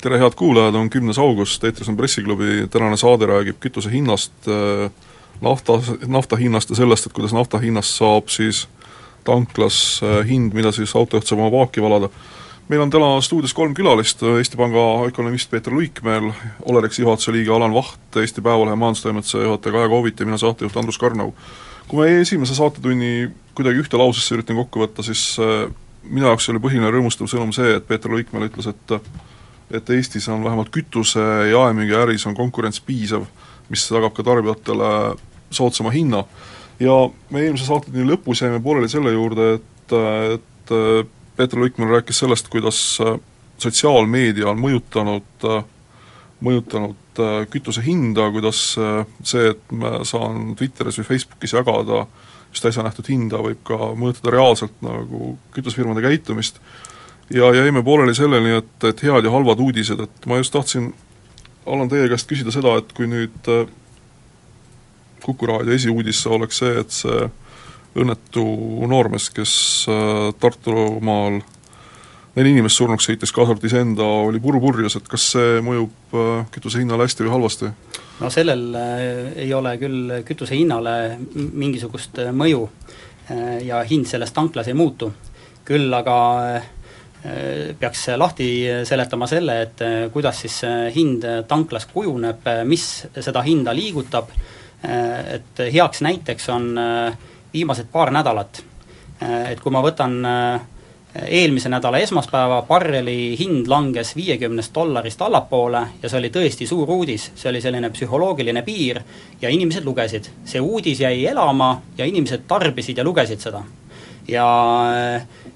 tere, 0.00 0.18
head 0.18 0.34
kuulajad, 0.34 0.74
on 0.74 0.90
kümnes 0.90 1.18
august, 1.22 1.64
eetris 1.64 1.88
on 1.88 1.96
Pressiklubi, 1.96 2.66
tänane 2.70 2.96
saade 2.98 3.28
räägib 3.30 3.60
kütuse 3.62 3.92
hinnast, 3.92 4.34
nafta, 5.40 5.78
nafta 6.10 6.36
hinnast 6.36 6.74
ja 6.74 6.80
sellest, 6.80 7.06
et 7.06 7.14
kuidas 7.14 7.30
nafta 7.30 7.62
hinnast 7.62 7.94
saab 7.94 8.26
siis 8.26 8.64
tanklas 9.22 10.00
hind, 10.26 10.50
mida 10.58 10.74
siis 10.74 10.96
autojuht 10.98 11.30
saab 11.30 11.44
oma 11.44 11.54
paaki 11.54 11.82
valada. 11.82 12.10
meil 12.68 12.82
on 12.82 12.90
täna 12.90 13.20
stuudios 13.20 13.54
kolm 13.54 13.74
külalist, 13.78 14.22
Eesti 14.22 14.56
Panga 14.56 15.06
ökonomist 15.06 15.50
Peeter 15.50 15.72
Luikmäel, 15.72 16.32
Olerexi 16.66 17.02
juhatuse 17.02 17.32
liige 17.32 17.54
Alan 17.54 17.74
Vaht, 17.74 18.16
Eesti 18.16 18.42
Päevalehe 18.42 18.74
majandustoimetuse 18.76 19.44
juhataja 19.46 19.72
Kaja 19.72 19.88
Koovit 19.88 20.20
ja 20.20 20.26
mina, 20.26 20.38
saatejuht 20.38 20.76
Andrus 20.76 20.98
Karnau 20.98 21.34
kui 21.88 21.98
ma 21.98 22.06
esimese 22.22 22.56
saatetunni 22.56 23.30
kuidagi 23.56 23.82
ühte 23.82 23.98
lausesse 24.00 24.36
üritan 24.36 24.56
kokku 24.56 24.80
võtta, 24.84 25.04
siis 25.04 25.36
minu 26.02 26.26
jaoks 26.26 26.48
oli 26.50 26.62
põhiline 26.62 26.90
rõõmustav 26.92 27.28
sõnum 27.30 27.52
see, 27.54 27.76
et 27.76 27.86
Peeter 27.88 28.10
Luikmäel 28.10 28.48
ütles, 28.48 28.70
et 28.70 28.96
et 29.72 29.90
Eestis 29.90 30.28
on 30.28 30.42
vähemalt 30.44 30.68
kütuse 30.68 31.22
jaemüügiäris 31.48 32.26
on 32.28 32.34
konkurents 32.36 32.80
piisav, 32.84 33.24
mis 33.72 33.86
tagab 33.88 34.12
ka 34.12 34.24
tarbijatele 34.26 34.90
soodsama 35.50 35.90
hinna. 35.94 36.24
ja 36.80 36.92
me 37.30 37.44
eelmise 37.44 37.68
saatetunni 37.68 38.04
lõpus 38.08 38.42
jäime 38.42 38.60
pooleli 38.60 38.88
selle 38.88 39.12
juurde, 39.12 39.54
et, 39.54 39.94
et 40.34 40.72
Peeter 41.36 41.58
Luikmäel 41.58 41.90
rääkis 41.96 42.18
sellest, 42.18 42.48
kuidas 42.52 42.98
sotsiaalmeedia 43.62 44.48
on 44.50 44.60
mõjutanud 44.60 45.46
mõjutanud 46.42 47.20
kütuse 47.52 47.82
hinda, 47.84 48.30
kuidas 48.32 48.60
see, 48.74 49.50
et 49.52 49.74
ma 49.76 49.98
saan 50.08 50.54
Twitteris 50.58 50.96
või 51.00 51.08
Facebookis 51.10 51.52
jagada 51.54 52.06
just 52.52 52.64
äsja 52.68 52.84
nähtud 52.84 53.08
hinda, 53.08 53.40
võib 53.44 53.60
ka 53.68 53.92
mõjutada 53.96 54.32
reaalselt 54.34 54.80
nagu 54.84 55.36
kütusefirmade 55.54 56.04
käitumist. 56.04 56.60
ja 57.30 57.52
jäime 57.54 57.82
pooleli 57.82 58.14
selleni, 58.14 58.56
et, 58.58 58.84
et 58.84 59.02
head 59.02 59.24
ja 59.24 59.30
halvad 59.32 59.60
uudised, 59.60 60.00
et 60.00 60.26
ma 60.26 60.40
just 60.40 60.52
tahtsin, 60.52 60.92
Allan, 61.66 61.88
teie 61.88 62.08
käest 62.10 62.28
küsida 62.28 62.50
seda, 62.50 62.74
et 62.80 62.92
kui 62.92 63.06
nüüd 63.06 63.52
Kuku 65.22 65.46
raadio 65.46 65.70
esiuudis 65.76 66.24
oleks 66.26 66.58
see, 66.58 66.72
et 66.80 66.90
see 66.90 67.28
õnnetu 67.98 68.44
noormees, 68.90 69.28
kes 69.34 69.52
äh, 69.90 70.30
Tartumaal 70.40 71.40
neli 72.36 72.52
inimest 72.54 72.80
surnuks 72.80 73.06
sõitis, 73.08 73.32
kaasa 73.34 73.52
arvatud 73.52 73.68
iseenda, 73.68 74.06
oli 74.28 74.40
purupurjus, 74.42 74.96
et 74.98 75.08
kas 75.10 75.32
see 75.34 75.60
mõjub 75.64 76.16
äh, 76.16 76.44
kütuse 76.54 76.80
hinnale 76.82 77.08
hästi 77.08 77.26
või 77.26 77.34
halvasti? 77.36 77.72
no 78.22 78.30
sellel 78.32 78.68
äh, 78.78 79.02
ei 79.44 79.52
ole 79.54 79.74
küll 79.80 80.18
kütuse 80.28 80.56
hinnale 80.56 81.18
mingisugust 81.34 82.22
mõju 82.32 82.68
ja 83.62 83.78
hind 83.86 84.08
sellest 84.10 84.34
tanklas 84.34 84.66
ei 84.68 84.74
muutu. 84.76 85.12
küll 85.64 85.94
aga 85.94 86.16
peaks 87.78 88.08
lahti 88.18 88.46
seletama 88.84 89.28
selle, 89.30 89.54
et 89.62 89.82
kuidas 90.12 90.40
siis 90.42 90.56
hind 90.94 91.24
tanklas 91.48 91.86
kujuneb, 91.86 92.42
mis 92.66 93.06
seda 93.14 93.44
hinda 93.46 93.72
liigutab, 93.72 94.32
et 94.82 95.62
heaks 95.72 96.02
näiteks 96.02 96.48
on 96.50 96.66
viimased 97.52 97.86
paar 97.92 98.10
nädalat. 98.10 98.64
Et 99.22 99.60
kui 99.62 99.72
ma 99.72 99.84
võtan 99.86 100.18
eelmise 101.14 101.68
nädala 101.68 101.98
esmaspäeva 101.98 102.62
barreli 102.68 103.36
hind 103.38 103.66
langes 103.68 104.14
viiekümnest 104.16 104.74
dollarist 104.74 105.22
allapoole 105.22 105.82
ja 106.02 106.08
see 106.08 106.18
oli 106.18 106.30
tõesti 106.32 106.66
suur 106.68 106.90
uudis, 106.90 107.30
see 107.36 107.50
oli 107.50 107.60
selline 107.60 107.90
psühholoogiline 107.92 108.62
piir 108.64 109.02
ja 109.42 109.52
inimesed 109.52 109.84
lugesid. 109.84 110.30
see 110.44 110.60
uudis 110.60 111.00
jäi 111.00 111.26
elama 111.26 111.82
ja 111.98 112.04
inimesed 112.04 112.48
tarbisid 112.48 112.98
ja 112.98 113.04
lugesid 113.04 113.40
seda. 113.40 113.62
ja, 114.28 114.46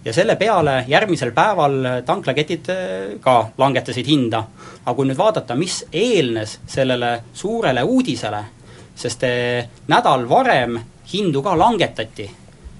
ja 0.04 0.12
selle 0.12 0.36
peale 0.36 0.84
järgmisel 0.88 1.32
päeval 1.32 2.02
tanklaketid 2.04 2.68
äh, 2.68 3.20
ka 3.20 3.48
langetasid 3.58 4.06
hinda. 4.06 4.44
aga 4.84 4.94
kui 4.94 5.08
nüüd 5.08 5.18
vaadata, 5.18 5.54
mis 5.54 5.84
eelnes 5.92 6.60
sellele 6.66 7.22
suurele 7.32 7.82
uudisele, 7.82 8.44
sest 8.94 9.24
äh, 9.24 9.68
nädal 9.88 10.28
varem 10.28 10.80
hindu 11.12 11.42
ka 11.42 11.58
langetati 11.58 12.30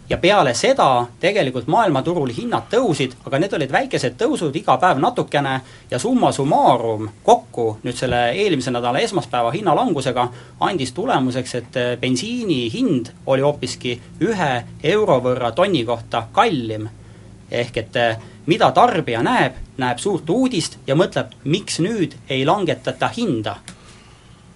ja 0.08 0.16
peale 0.18 0.54
seda 0.54 1.06
tegelikult 1.20 1.66
maailmaturul 1.70 2.30
hinnad 2.36 2.68
tõusid, 2.70 3.16
aga 3.26 3.40
need 3.42 3.54
olid 3.58 3.72
väikesed 3.72 4.14
tõusud, 4.20 4.54
iga 4.56 4.76
päev 4.82 5.00
natukene, 5.02 5.56
ja 5.90 5.98
summa 5.98 6.30
summarum 6.32 7.08
kokku 7.26 7.66
nüüd 7.84 7.98
selle 7.98 8.20
eelmise 8.32 8.70
nädala 8.74 9.02
esmaspäeva 9.02 9.50
hinnalangusega 9.54 10.28
andis 10.68 10.92
tulemuseks, 10.96 11.54
et 11.54 11.80
eh, 11.80 11.90
bensiini 12.00 12.66
hind 12.72 13.10
oli 13.26 13.44
hoopiski 13.46 13.96
ühe 14.22 14.52
euro 14.94 15.18
võrra 15.24 15.52
tonni 15.52 15.84
kohta 15.84 16.26
kallim. 16.32 16.88
ehk 17.50 17.76
et 17.76 17.96
eh, 17.96 18.18
mida 18.46 18.72
tarbija 18.72 19.22
näeb, 19.22 19.54
näeb 19.78 19.98
suurt 19.98 20.30
uudist 20.30 20.78
ja 20.86 20.94
mõtleb, 20.94 21.34
miks 21.44 21.78
nüüd 21.80 22.14
ei 22.28 22.44
langetata 22.44 23.08
hinda. 23.16 23.56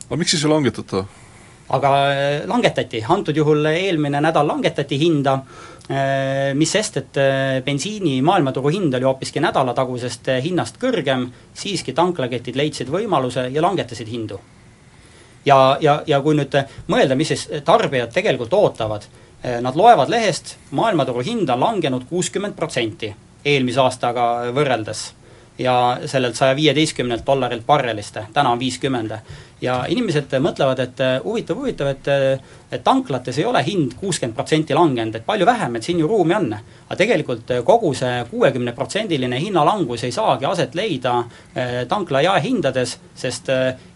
aga 0.07 0.17
miks 0.17 0.31
siis 0.31 0.45
ei 0.45 0.51
langetata? 0.51 1.05
Aga 1.71 1.91
äh, 2.11 2.47
langetati, 2.51 3.03
antud 3.09 3.37
juhul 3.37 3.67
eelmine 3.71 4.21
nädal 4.23 4.49
langetati 4.49 4.99
hinda, 4.99 5.37
äh, 5.91 6.51
mis 6.59 6.73
sest, 6.75 6.99
et 7.01 7.21
äh, 7.21 7.61
bensiini 7.67 8.19
maailmaturu 8.27 8.73
hind 8.75 8.95
oli 8.99 9.07
hoopiski 9.07 9.43
nädalatagusest 9.45 10.33
hinnast 10.45 10.81
kõrgem, 10.83 11.29
siiski 11.55 11.95
tanklaketid 11.97 12.59
leidsid 12.59 12.91
võimaluse 12.91 13.49
ja 13.55 13.63
langetasid 13.63 14.11
hindu. 14.11 14.41
ja, 15.47 15.79
ja, 15.81 16.03
ja 16.07 16.21
kui 16.21 16.35
nüüd 16.37 16.57
mõelda, 16.89 17.17
mis 17.17 17.31
siis 17.33 17.47
tarbijad 17.65 18.13
tegelikult 18.13 18.53
ootavad, 18.53 19.07
nad 19.65 19.77
loevad 19.77 20.11
lehest, 20.13 20.59
maailmaturu 20.77 21.23
hind 21.25 21.49
on 21.49 21.61
langenud 21.61 22.05
kuuskümmend 22.11 22.53
protsenti 22.57 23.15
eelmise 23.45 23.81
aastaga 23.81 24.27
võrreldes 24.53 25.07
ja 25.59 25.99
sellelt 26.07 26.35
saja 26.35 26.57
viieteistkümnelt 26.57 27.27
dollarilt 27.27 27.67
barrelist, 27.67 28.17
täna 28.33 28.51
on 28.51 28.59
viiskümmend. 28.59 29.13
ja 29.61 29.85
inimesed 29.89 30.33
mõtlevad, 30.41 30.79
et 30.81 31.01
eh, 31.05 31.19
huvitav, 31.25 31.59
huvitav, 31.61 31.91
et 31.93 32.09
eh, 32.09 32.39
et 32.73 32.85
tanklates 32.85 33.39
ei 33.39 33.45
ole 33.45 33.61
hind 33.67 33.93
kuuskümmend 34.01 34.35
protsenti 34.35 34.75
langenud, 34.75 35.15
et 35.15 35.27
palju 35.27 35.47
vähem, 35.47 35.77
et 35.77 35.85
siin 35.85 35.99
ju 36.01 36.09
ruumi 36.09 36.35
on. 36.35 36.55
aga 36.89 36.97
tegelikult 36.97 37.51
eh, 37.51 37.63
kogu 37.65 37.93
see 37.95 38.25
kuuekümneprotsendiline 38.31 39.41
hinnalangus 39.41 40.05
ei 40.05 40.13
saagi 40.13 40.49
aset 40.49 40.75
leida 40.75 41.25
tankla 41.89 42.23
jaehindades, 42.23 42.99
sest 43.15 43.51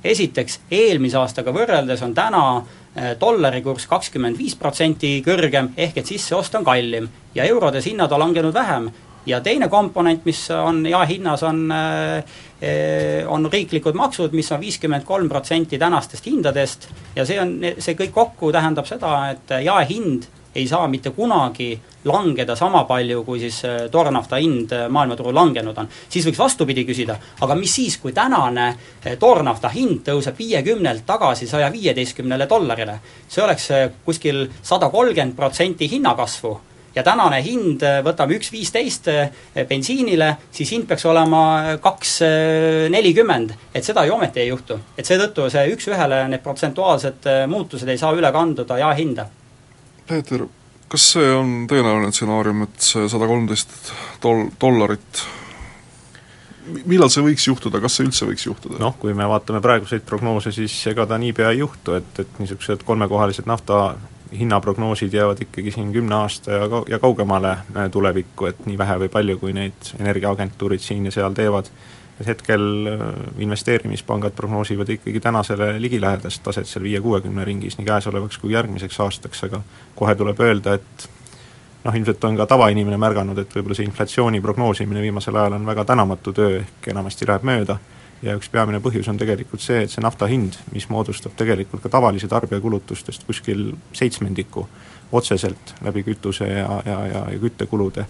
esiteks, 0.05 0.61
eelmise 0.71 1.17
aastaga 1.19 1.53
võrreldes 1.53 2.03
on 2.03 2.15
täna 2.15 2.43
dollari 3.21 3.63
kurss 3.63 3.87
kakskümmend 3.87 4.39
viis 4.39 4.55
protsenti 4.55 5.17
kõrgem, 5.27 5.73
ehk 5.77 5.97
et 5.99 6.07
sisseost 6.07 6.55
on 6.55 6.65
kallim. 6.65 7.09
ja 7.35 7.45
eurodes 7.45 7.87
hinnad 7.87 8.13
on 8.13 8.21
langenud 8.21 8.55
vähem 8.55 8.91
ja 9.27 9.41
teine 9.41 9.69
komponent, 9.69 10.25
mis 10.25 10.47
on 10.51 10.85
jaehinnas, 10.87 11.43
on 11.43 11.65
eh, 11.73 13.25
on 13.29 13.49
riiklikud 13.53 13.97
maksud, 13.97 14.33
mis 14.33 14.53
on 14.53 14.61
viiskümmend 14.61 15.05
kolm 15.05 15.29
protsenti 15.29 15.79
tänastest 15.79 16.27
hindadest 16.27 16.89
ja 17.17 17.27
see 17.27 17.41
on, 17.41 17.59
see 17.79 17.97
kõik 17.99 18.15
kokku 18.15 18.53
tähendab 18.55 18.89
seda, 18.89 19.17
et 19.35 19.59
jaehind 19.65 20.31
ei 20.55 20.69
saa 20.71 20.87
mitte 20.87 21.11
kunagi 21.11 21.73
langeda 22.07 22.55
sama 22.57 22.85
palju, 22.87 23.25
kui 23.27 23.41
siis 23.43 23.63
eh, 23.69 23.79
toornafta 23.91 24.39
hind 24.41 24.75
maailmaturul 24.89 25.35
langenud 25.35 25.79
on. 25.83 25.89
siis 26.09 26.27
võiks 26.29 26.39
vastupidi 26.39 26.85
küsida, 26.89 27.17
aga 27.41 27.57
mis 27.59 27.75
siis, 27.81 27.97
kui 27.99 28.13
tänane 28.13 28.75
toornafta 29.19 29.73
hind 29.73 30.05
tõuseb 30.07 30.39
viiekümnelt 30.39 31.07
tagasi 31.07 31.49
saja 31.51 31.73
viieteistkümnele 31.73 32.49
dollarile? 32.49 33.01
see 33.29 33.43
oleks 33.45 33.69
kuskil 34.05 34.47
sada 34.63 34.93
kolmkümmend 34.93 35.37
protsenti 35.37 35.91
hinnakasvu 35.91 36.55
ja 36.95 37.03
tänane 37.03 37.41
hind, 37.45 37.83
äh, 37.83 38.01
võtame 38.05 38.39
üks 38.39 38.51
viisteist 38.55 39.09
äh, 39.13 39.31
bensiinile, 39.69 40.35
siis 40.55 40.73
hind 40.75 40.89
peaks 40.91 41.07
olema 41.11 41.45
äh, 41.59 41.71
kaks 41.83 42.17
nelikümmend. 42.91 43.55
et 43.75 43.85
seda 43.85 44.05
ju 44.07 44.15
ometi 44.15 44.41
ei 44.41 44.49
juhtu. 44.49 44.79
et 44.99 45.07
seetõttu 45.07 45.49
see 45.51 45.65
üks-ühele, 45.75 46.25
need 46.29 46.43
protsentuaalsed 46.43 47.31
muutused 47.51 47.89
ei 47.89 47.99
saa 47.99 48.15
üle 48.15 48.33
kanduda 48.33 48.79
jaehinda. 48.79 49.27
Peeter, 50.07 50.47
kas 50.89 51.13
see 51.15 51.31
on 51.35 51.65
tõenäoline 51.71 52.13
stsenaarium, 52.13 52.67
et 52.69 52.91
see 52.93 53.09
sada 53.09 53.27
kolmteist 53.31 53.75
dol-, 54.23 54.51
dollarit 54.61 55.25
millal 56.89 57.11
see 57.13 57.25
võiks 57.25 57.45
juhtuda, 57.49 57.81
kas 57.83 57.99
see 57.99 58.07
üldse 58.07 58.29
võiks 58.29 58.47
juhtuda? 58.47 58.79
noh, 58.81 58.95
kui 59.01 59.15
me 59.17 59.27
vaatame 59.29 59.61
praeguseid 59.65 60.05
prognoose, 60.07 60.53
siis 60.55 60.75
ega 60.89 61.07
ta 61.09 61.19
niipea 61.21 61.51
ei 61.53 61.61
juhtu, 61.61 61.99
et, 61.99 62.21
et 62.23 62.41
niisugused 62.41 62.87
kolmekohalised 62.87 63.49
nafta 63.51 63.97
hinnaprognoosid 64.39 65.13
jäävad 65.13 65.43
ikkagi 65.43 65.71
siin 65.71 65.93
kümne 65.93 66.15
aasta 66.15 66.51
ja 66.51 66.69
kau-, 66.69 66.85
ja 66.89 66.99
kaugemale 66.99 67.51
äh, 67.51 67.91
tulevikku, 67.91 68.47
et 68.47 68.67
nii 68.67 68.79
vähe 68.79 68.99
või 69.05 69.11
palju, 69.13 69.39
kui 69.39 69.53
neid 69.57 69.95
energiaagentuurid 69.99 70.83
siin 70.83 71.07
ja 71.09 71.15
seal 71.15 71.35
teevad, 71.37 71.71
et 72.21 72.27
hetkel 72.27 72.67
äh, 72.91 73.03
investeerimispangad 73.39 74.37
prognoosivad 74.37 74.89
ikkagi 74.97 75.21
tänasele 75.21 75.75
ligilähedast 75.83 76.43
taset 76.43 76.71
seal 76.71 76.85
viie-kuuekümne 76.87 77.45
ringis 77.45 77.79
nii 77.79 77.89
käesolevaks 77.89 78.39
kui 78.39 78.53
järgmiseks 78.53 79.01
aastaks, 79.01 79.45
aga 79.49 79.63
kohe 79.95 80.15
tuleb 80.15 80.41
öelda, 80.41 80.79
et 80.79 81.09
noh, 81.85 81.95
ilmselt 81.95 82.25
on 82.25 82.37
ka 82.37 82.47
tavainimene 82.47 83.01
märganud, 83.01 83.39
et 83.39 83.57
võib-olla 83.57 83.79
see 83.79 83.89
inflatsiooni 83.89 84.41
prognoosimine 84.45 85.03
viimasel 85.05 85.37
ajal 85.37 85.59
on 85.59 85.67
väga 85.67 85.85
tänamatu 85.85 86.33
töö, 86.33 86.63
ehk 86.63 86.93
enamasti 86.95 87.29
läheb 87.29 87.47
mööda 87.47 87.79
ja 88.23 88.35
üks 88.39 88.51
peamine 88.53 88.81
põhjus 88.85 89.09
on 89.11 89.19
tegelikult 89.21 89.63
see, 89.63 89.85
et 89.85 89.93
see 89.93 90.03
nafta 90.05 90.29
hind, 90.31 90.59
mis 90.73 90.87
moodustab 90.93 91.35
tegelikult 91.39 91.83
ka 91.85 91.93
tavalise 91.93 92.29
tarbija 92.31 92.61
kulutustest 92.61 93.27
kuskil 93.27 93.73
seitsmendiku 93.93 94.67
otseselt 95.13 95.75
läbi 95.85 96.05
kütuse 96.07 96.49
ja, 96.49 96.83
ja, 96.87 97.01
ja, 97.07 97.25
ja 97.33 97.41
küttekulude, 97.41 98.07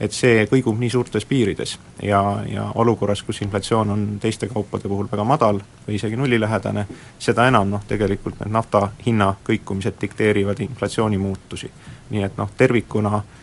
et 0.00 0.14
see 0.16 0.46
kõigub 0.50 0.78
nii 0.80 0.90
suurtes 0.90 1.26
piirides 1.28 1.76
ja, 2.02 2.22
ja 2.48 2.68
olukorras, 2.82 3.22
kus 3.22 3.42
inflatsioon 3.44 3.92
on 3.94 4.06
teiste 4.20 4.48
kaupade 4.50 4.90
puhul 4.90 5.10
väga 5.12 5.24
madal 5.24 5.60
või 5.86 5.98
isegi 5.98 6.18
nullilähedane, 6.18 6.86
seda 7.18 7.46
enam 7.48 7.70
noh, 7.70 7.84
tegelikult 7.88 8.40
need 8.40 8.52
nafta 8.52 8.88
hinna 9.06 9.34
kõikumised 9.46 10.00
dikteerivad 10.00 10.60
inflatsiooni 10.64 11.18
muutusi. 11.18 11.70
nii 12.12 12.22
et 12.26 12.36
noh, 12.36 12.50
tervikuna 12.58 13.14
äh, 13.16 13.38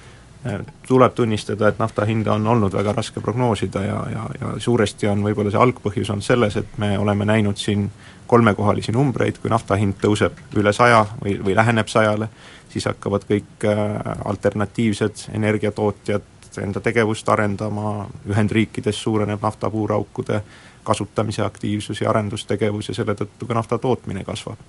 tuleb 0.88 1.13
tunnistada, 1.13 1.67
et 1.67 1.80
nafta 1.80 2.06
hinda 2.08 2.34
on 2.34 2.47
olnud 2.47 2.73
väga 2.73 2.93
raske 2.95 3.19
prognoosida 3.19 3.82
ja, 3.84 3.97
ja, 4.12 4.28
ja 4.41 4.54
suuresti 4.58 5.10
on 5.12 5.23
võib-olla 5.25 5.52
see 5.52 5.60
algpõhjus 5.60 6.12
on 6.13 6.21
selles, 6.23 6.56
et 6.56 6.78
me 6.80 6.93
oleme 6.99 7.28
näinud 7.28 7.60
siin 7.60 7.89
kolmekohalisi 8.28 8.93
numbreid, 8.95 9.41
kui 9.41 9.52
nafta 9.52 9.75
hind 9.75 9.97
tõuseb 10.02 10.39
üle 10.62 10.73
saja 10.73 11.02
või, 11.23 11.36
või 11.43 11.58
läheneb 11.58 11.91
sajale, 11.91 12.30
siis 12.69 12.88
hakkavad 12.88 13.25
kõik 13.28 13.67
äh, 13.67 13.95
alternatiivsed 14.25 15.30
energiatootjad 15.36 16.36
enda 16.60 16.82
tegevust 16.84 17.30
arendama, 17.30 18.08
Ühendriikides 18.28 18.97
suureneb 19.04 19.41
naftapuuraukude 19.43 20.41
kasutamise 20.84 21.43
aktiivsus 21.45 22.02
ja 22.02 22.10
arendustegevus 22.10 22.89
ja 22.89 22.95
selle 22.97 23.15
tõttu 23.15 23.47
ka 23.47 23.54
nafta 23.54 23.78
tootmine 23.78 24.23
kasvab. 24.23 24.60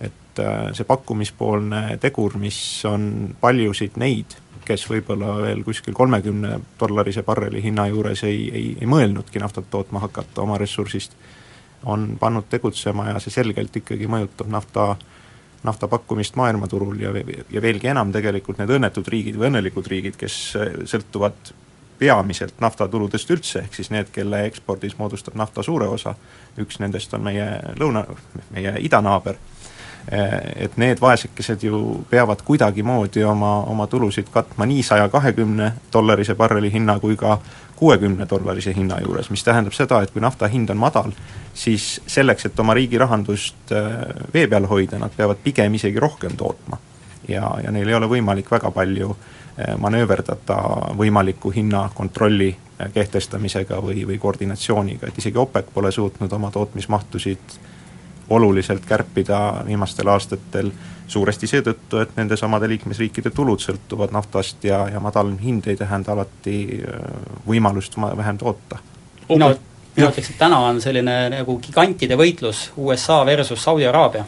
et 0.00 0.38
äh, 0.38 0.68
see 0.72 0.86
pakkumispoolne 0.86 1.98
tegur, 2.00 2.36
mis 2.38 2.84
on 2.86 3.34
paljusid 3.40 3.96
neid 3.98 4.36
kes 4.68 4.86
võib-olla 4.90 5.34
veel 5.42 5.64
kuskil 5.66 5.96
kolmekümne 5.96 6.58
dollarise 6.80 7.24
barreli 7.26 7.62
hinna 7.64 7.88
juures 7.90 8.24
ei, 8.28 8.48
ei, 8.52 8.66
ei 8.80 8.88
mõelnudki 8.88 9.40
naftat 9.42 9.70
tootma 9.70 10.04
hakata 10.04 10.44
oma 10.44 10.58
ressursist, 10.60 11.16
on 11.88 12.10
pannud 12.20 12.48
tegutsema 12.50 13.08
ja 13.12 13.22
see 13.22 13.34
selgelt 13.34 13.76
ikkagi 13.82 14.10
mõjutab 14.10 14.50
nafta 14.52 14.90
nafta 15.66 15.88
pakkumist 15.90 16.36
maailmaturul 16.38 17.00
ja, 17.02 17.10
ja 17.50 17.62
veelgi 17.62 17.90
enam 17.90 18.12
tegelikult 18.14 18.60
need 18.60 18.70
õnnetud 18.76 19.08
riigid 19.10 19.38
või 19.38 19.48
õnnelikud 19.50 19.88
riigid, 19.90 20.14
kes 20.20 20.36
sõltuvad 20.86 21.50
peamiselt 21.98 22.60
naftatuludest 22.62 23.30
üldse, 23.34 23.64
ehk 23.66 23.74
siis 23.74 23.90
need, 23.90 24.10
kelle 24.14 24.44
ekspordis 24.46 24.94
moodustab 24.98 25.34
nafta 25.38 25.64
suure 25.66 25.88
osa, 25.90 26.14
üks 26.62 26.78
nendest 26.82 27.14
on 27.18 27.24
meie 27.26 27.48
lõuna, 27.80 28.04
meie 28.54 28.76
idanaaber 28.86 29.38
et 30.56 30.76
need 30.80 31.00
vaesekesed 31.00 31.62
ju 31.62 32.04
peavad 32.10 32.40
kuidagimoodi 32.44 33.24
oma, 33.28 33.58
oma 33.68 33.86
tulusid 33.86 34.30
katma 34.32 34.66
nii 34.66 34.82
saja 34.82 35.08
kahekümne 35.12 35.72
dollarise 35.92 36.34
barreli 36.34 36.72
hinna 36.72 36.98
kui 36.98 37.16
ka 37.16 37.38
kuuekümne 37.76 38.26
dollarise 38.30 38.72
hinna 38.76 39.00
juures, 39.04 39.30
mis 39.30 39.44
tähendab 39.44 39.76
seda, 39.76 40.00
et 40.02 40.10
kui 40.10 40.22
nafta 40.24 40.48
hind 40.48 40.70
on 40.72 40.80
madal, 40.80 41.12
siis 41.54 42.00
selleks, 42.06 42.48
et 42.48 42.60
oma 42.60 42.74
riigi 42.74 42.98
rahandust 42.98 43.74
vee 44.34 44.46
peal 44.48 44.66
hoida, 44.66 44.98
nad 44.98 45.14
peavad 45.16 45.38
pigem 45.44 45.74
isegi 45.74 46.00
rohkem 46.00 46.36
tootma. 46.36 46.78
ja, 47.28 47.52
ja 47.64 47.70
neil 47.70 47.88
ei 47.88 47.94
ole 47.94 48.08
võimalik 48.08 48.50
väga 48.50 48.70
palju 48.70 49.16
manööverdada 49.78 50.56
võimaliku 50.96 51.50
hinnakontrolli 51.50 52.56
kehtestamisega 52.94 53.80
või, 53.82 54.06
või 54.06 54.18
koordinatsiooniga, 54.18 55.08
et 55.08 55.18
isegi 55.18 55.38
OPEC 55.38 55.72
pole 55.74 55.92
suutnud 55.92 56.32
oma 56.32 56.50
tootmismahtusid 56.50 57.58
oluliselt 58.30 58.86
kärpida 58.86 59.64
viimastel 59.66 60.08
aastatel, 60.08 60.70
suuresti 61.08 61.46
seetõttu, 61.48 62.02
et 62.02 62.16
nendesamade 62.16 62.68
liikmesriikide 62.68 63.30
tulud 63.34 63.62
sõltuvad 63.64 64.12
naftast 64.12 64.64
ja, 64.64 64.82
ja 64.92 65.00
madal 65.00 65.32
hind 65.40 65.66
ei 65.66 65.76
tähenda 65.76 66.12
alati 66.12 66.58
äh, 66.82 67.06
võimalust 67.48 67.96
vähem 67.96 68.38
toota. 68.38 68.78
mina, 69.28 69.54
mina 69.96 70.10
ütleks, 70.10 70.30
et 70.30 70.38
täna 70.38 70.58
on 70.68 70.80
selline 70.84 71.16
nagu 71.32 71.58
gigantide 71.64 72.16
võitlus 72.16 72.68
USA 72.76 73.22
versus 73.26 73.64
Saudi 73.64 73.86
Araabia, 73.86 74.24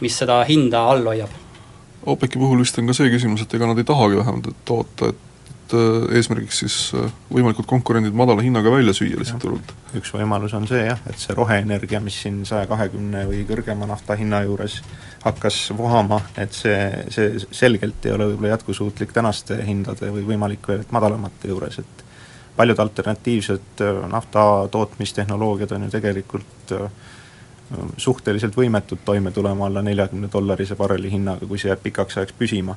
mis 0.00 0.18
seda 0.18 0.42
hinda 0.48 0.84
all 0.90 1.06
hoiab. 1.06 1.40
OPEC-i 2.06 2.38
puhul 2.38 2.60
vist 2.60 2.78
on 2.78 2.86
ka 2.86 2.96
see 2.96 3.08
küsimus, 3.08 3.46
et 3.46 3.54
ega 3.56 3.66
nad 3.70 3.78
ei 3.80 3.88
tahagi 3.88 4.20
vähem 4.20 4.42
toota, 4.68 5.08
et 5.08 5.33
et 5.64 5.74
äh, 5.74 6.16
eesmärgiks 6.18 6.58
siis 6.62 6.76
äh, 6.94 7.10
võimalikud 7.32 7.66
konkurendid 7.68 8.14
madala 8.16 8.42
hinnaga 8.44 8.70
välja 8.72 8.92
süüa 8.96 9.18
lihtsalt 9.20 9.42
turult. 9.42 9.72
üks 9.96 10.12
võimalus 10.12 10.54
on 10.56 10.66
see 10.68 10.82
jah, 10.84 11.00
et 11.08 11.18
see 11.20 11.34
roheenergia, 11.36 12.00
mis 12.04 12.16
siin 12.22 12.42
saja 12.48 12.66
kahekümne 12.68 13.24
või 13.28 13.44
kõrgema 13.48 13.88
nafta 13.88 14.16
hinna 14.20 14.42
juures 14.44 14.80
hakkas 15.24 15.70
vohama, 15.76 16.20
et 16.36 16.52
see, 16.52 16.76
see 17.14 17.44
selgelt 17.50 18.04
ei 18.04 18.12
ole 18.12 18.28
võib-olla 18.32 18.54
jätkusuutlik 18.54 19.14
tänaste 19.16 19.56
hindade 19.64 20.10
või 20.12 20.26
võimalik 20.34 20.68
veel 20.68 20.84
madalamate 20.92 21.48
juures, 21.48 21.80
et 21.80 22.04
paljud 22.56 22.84
alternatiivsed 22.84 23.84
äh, 23.86 24.04
nafta 24.12 24.68
tootmistehnoloogiad 24.70 25.72
on 25.72 25.88
ju 25.88 25.96
tegelikult 25.96 26.78
suhteliselt 27.96 28.54
võimetud 28.54 29.00
toime 29.08 29.30
tulema 29.32 29.64
alla 29.66 29.80
neljakümne 29.82 30.28
dollarise 30.30 30.76
barreli 30.76 31.08
hinnaga, 31.10 31.48
kui 31.48 31.58
see 31.58 31.70
jääb 31.70 31.80
pikaks 31.82 32.18
ajaks 32.20 32.36
püsima 32.38 32.76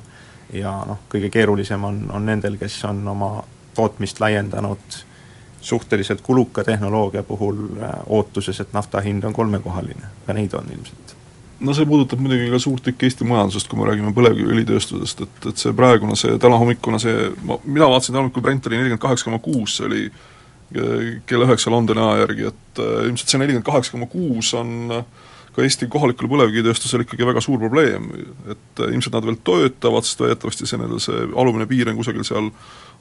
ja 0.52 0.72
noh, 0.86 1.04
kõige 1.12 1.30
keerulisem 1.32 1.84
on, 1.84 2.02
on 2.14 2.26
nendel, 2.26 2.56
kes 2.60 2.78
on 2.88 3.02
oma 3.08 3.30
tootmist 3.76 4.20
laiendanud 4.20 4.98
suhteliselt 5.60 6.20
kuluka 6.20 6.64
tehnoloogia 6.64 7.22
puhul 7.22 7.56
äh, 7.82 7.90
ootuses, 8.06 8.60
et 8.60 8.72
nafta 8.72 9.00
hind 9.00 9.24
on 9.24 9.32
kolmekohaline, 9.32 10.10
ka 10.26 10.32
neid 10.32 10.54
on 10.54 10.70
ilmselt. 10.72 11.14
no 11.60 11.74
see 11.74 11.86
puudutab 11.90 12.20
muidugi 12.22 12.50
ka 12.52 12.58
suurt 12.62 12.84
tükki 12.86 13.08
Eesti 13.08 13.26
majandusest, 13.26 13.68
kui 13.68 13.80
me 13.80 13.88
räägime 13.88 14.12
põlevkiviõlitööstusest, 14.14 15.24
et, 15.26 15.46
et 15.50 15.62
see 15.64 15.74
praegune, 15.74 16.16
see 16.16 16.38
tänahommikune 16.38 17.00
see, 17.02 17.30
ma, 17.42 17.58
mina 17.64 17.88
vaatasin 17.90 18.14
täna 18.14 18.22
hommikul 18.22 18.44
Brent 18.46 18.68
oli 18.70 18.78
nelikümmend 18.78 19.02
kaheksa 19.02 19.26
koma 19.26 19.40
kuus, 19.42 19.76
see 19.80 19.88
oli 19.88 20.04
äh, 20.06 21.08
kella 21.26 21.48
üheksa 21.48 21.74
Londoni 21.74 22.04
aja 22.04 22.22
järgi, 22.22 22.52
et 22.52 22.82
äh, 22.84 23.00
ilmselt 23.08 23.34
see 23.34 23.42
nelikümmend 23.42 23.66
kaheksa 23.66 23.96
koma 23.96 24.06
kuus 24.12 24.54
on 24.54 25.00
äh, 25.00 25.26
ka 25.58 25.64
Eesti 25.66 25.88
kohalikul 25.90 26.30
põlevkivitööstusel 26.30 27.02
ikkagi 27.02 27.26
väga 27.26 27.42
suur 27.42 27.58
probleem, 27.58 28.06
et 28.52 28.82
ilmselt 28.84 29.16
nad 29.16 29.26
veel 29.26 29.38
töötavad, 29.42 30.06
sest 30.06 30.22
väidetavasti 30.22 30.68
see 30.70 30.78
nende 30.78 31.00
see 31.02 31.24
alumine 31.34 31.66
piir 31.66 31.90
on 31.90 31.98
kusagil 31.98 32.22
seal 32.26 32.52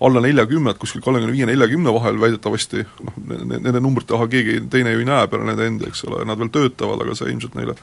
alla 0.01 0.23
neljakümmet, 0.25 0.79
kuskil 0.81 1.03
kolmekümne 1.05 1.35
viie, 1.35 1.45
neljakümne 1.49 1.93
vahel 1.93 2.17
väidetavasti, 2.21 2.83
noh, 3.05 3.21
nende 3.29 3.77
numbrite 3.77 4.15
taha 4.15 4.27
keegi 4.31 4.59
teine 4.73 4.95
ju 4.95 5.05
ei 5.05 5.09
näe 5.09 5.29
peale 5.29 5.49
nende 5.51 5.69
endi, 5.69 5.89
eks 5.89 6.05
ole, 6.09 6.25
nad 6.25 6.41
veel 6.41 6.51
töötavad, 6.57 7.05
aga 7.05 7.17
see 7.17 7.29
ilmselt 7.33 7.57
neile 7.59 7.77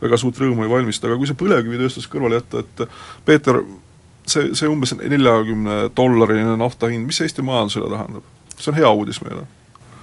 väga 0.00 0.18
suurt 0.22 0.38
rõõmu 0.40 0.66
ei 0.66 0.72
valmista, 0.72 1.10
aga 1.10 1.18
kui 1.20 1.28
see 1.30 1.38
põlevkivitööstus 1.38 2.06
kõrvale 2.10 2.38
jätta, 2.38 2.62
et 2.62 2.84
Peeter, 3.26 3.62
see, 4.30 4.52
see 4.54 4.70
umbes 4.70 4.94
neljakümne 5.00 5.88
dollarini 5.96 6.58
nafta 6.60 6.90
hind, 6.92 7.10
mis 7.10 7.22
Eesti 7.26 7.46
majandusele 7.46 7.90
tähendab? 7.90 8.36
see 8.60 8.68
on 8.70 8.76
hea 8.76 8.90
uudis 8.92 9.22
meile 9.24 9.46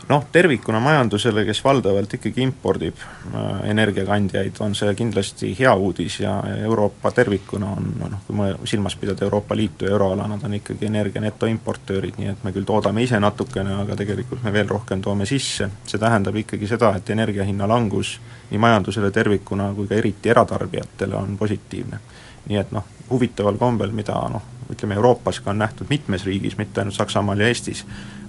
noh, 0.10 0.26
tervikuna 0.32 0.80
majandusele, 0.80 1.44
kes 1.46 1.60
valdavalt 1.64 2.14
ikkagi 2.18 2.42
impordib 2.46 3.00
äh, 3.02 3.70
energiakandjaid, 3.72 4.60
on 4.64 4.76
see 4.76 4.94
kindlasti 4.96 5.52
hea 5.60 5.74
uudis 5.76 6.20
ja 6.24 6.38
Euroopa 6.64 7.12
tervikuna 7.12 7.72
on 7.76 7.92
noh, 8.00 8.20
kui 8.28 8.38
me 8.38 8.50
silmas 8.64 8.96
pidada 8.96 9.26
Euroopa 9.26 9.56
Liitu 9.56 9.86
ja 9.86 9.92
euroala, 9.92 10.28
nad 10.28 10.44
on 10.44 10.54
ikkagi 10.54 10.88
energia 10.88 11.22
netoimportöörid, 11.22 12.20
nii 12.22 12.32
et 12.34 12.44
me 12.44 12.56
küll 12.56 12.68
toodame 12.68 13.04
ise 13.04 13.20
natukene, 13.20 13.76
aga 13.84 14.00
tegelikult 14.00 14.44
me 14.44 14.54
veel 14.54 14.70
rohkem 14.72 15.04
toome 15.04 15.28
sisse, 15.28 15.70
see 15.86 16.00
tähendab 16.00 16.36
ikkagi 16.44 16.68
seda, 16.68 16.94
et 16.96 17.10
energia 17.10 17.48
hinna 17.48 17.68
langus 17.68 18.18
nii 18.52 18.60
majandusele 18.64 19.12
tervikuna 19.12 19.74
kui 19.76 19.88
ka 19.88 19.96
eriti 19.96 20.32
eratarbijatele 20.32 21.16
on 21.16 21.38
positiivne. 21.38 22.00
nii 22.48 22.58
et 22.58 22.70
noh, 22.72 22.86
huvitaval 23.10 23.58
kombel, 23.60 23.92
mida 23.92 24.16
noh, 24.32 24.44
ütleme 24.72 24.96
Euroopas 24.96 25.40
ka 25.40 25.52
on 25.52 25.62
nähtud 25.62 25.88
mitmes 25.90 26.26
riigis, 26.26 26.58
mitte 26.58 26.82
ainult 26.82 26.96
Saksamaal 26.96 27.40
ja 27.40 27.48
Eestis, 27.48 27.86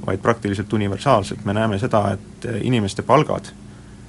vaid 0.06 0.22
praktiliselt 0.22 0.72
universaalselt, 0.72 1.44
me 1.44 1.54
näeme 1.54 1.78
seda, 1.78 2.04
et 2.14 2.44
eh, 2.44 2.60
inimeste 2.62 3.02
palgad 3.02 3.50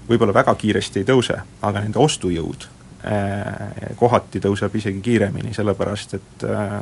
võib-olla 0.10 0.34
väga 0.34 0.56
kiiresti 0.56 1.04
ei 1.04 1.08
tõuse, 1.08 1.38
aga 1.62 1.84
nende 1.84 2.00
ostujõud 2.02 2.66
eh, 3.04 3.94
kohati 3.96 4.42
tõuseb 4.44 4.76
isegi 4.76 5.02
kiiremini, 5.06 5.54
sellepärast 5.54 6.18
et 6.18 6.46
eh, 6.50 6.78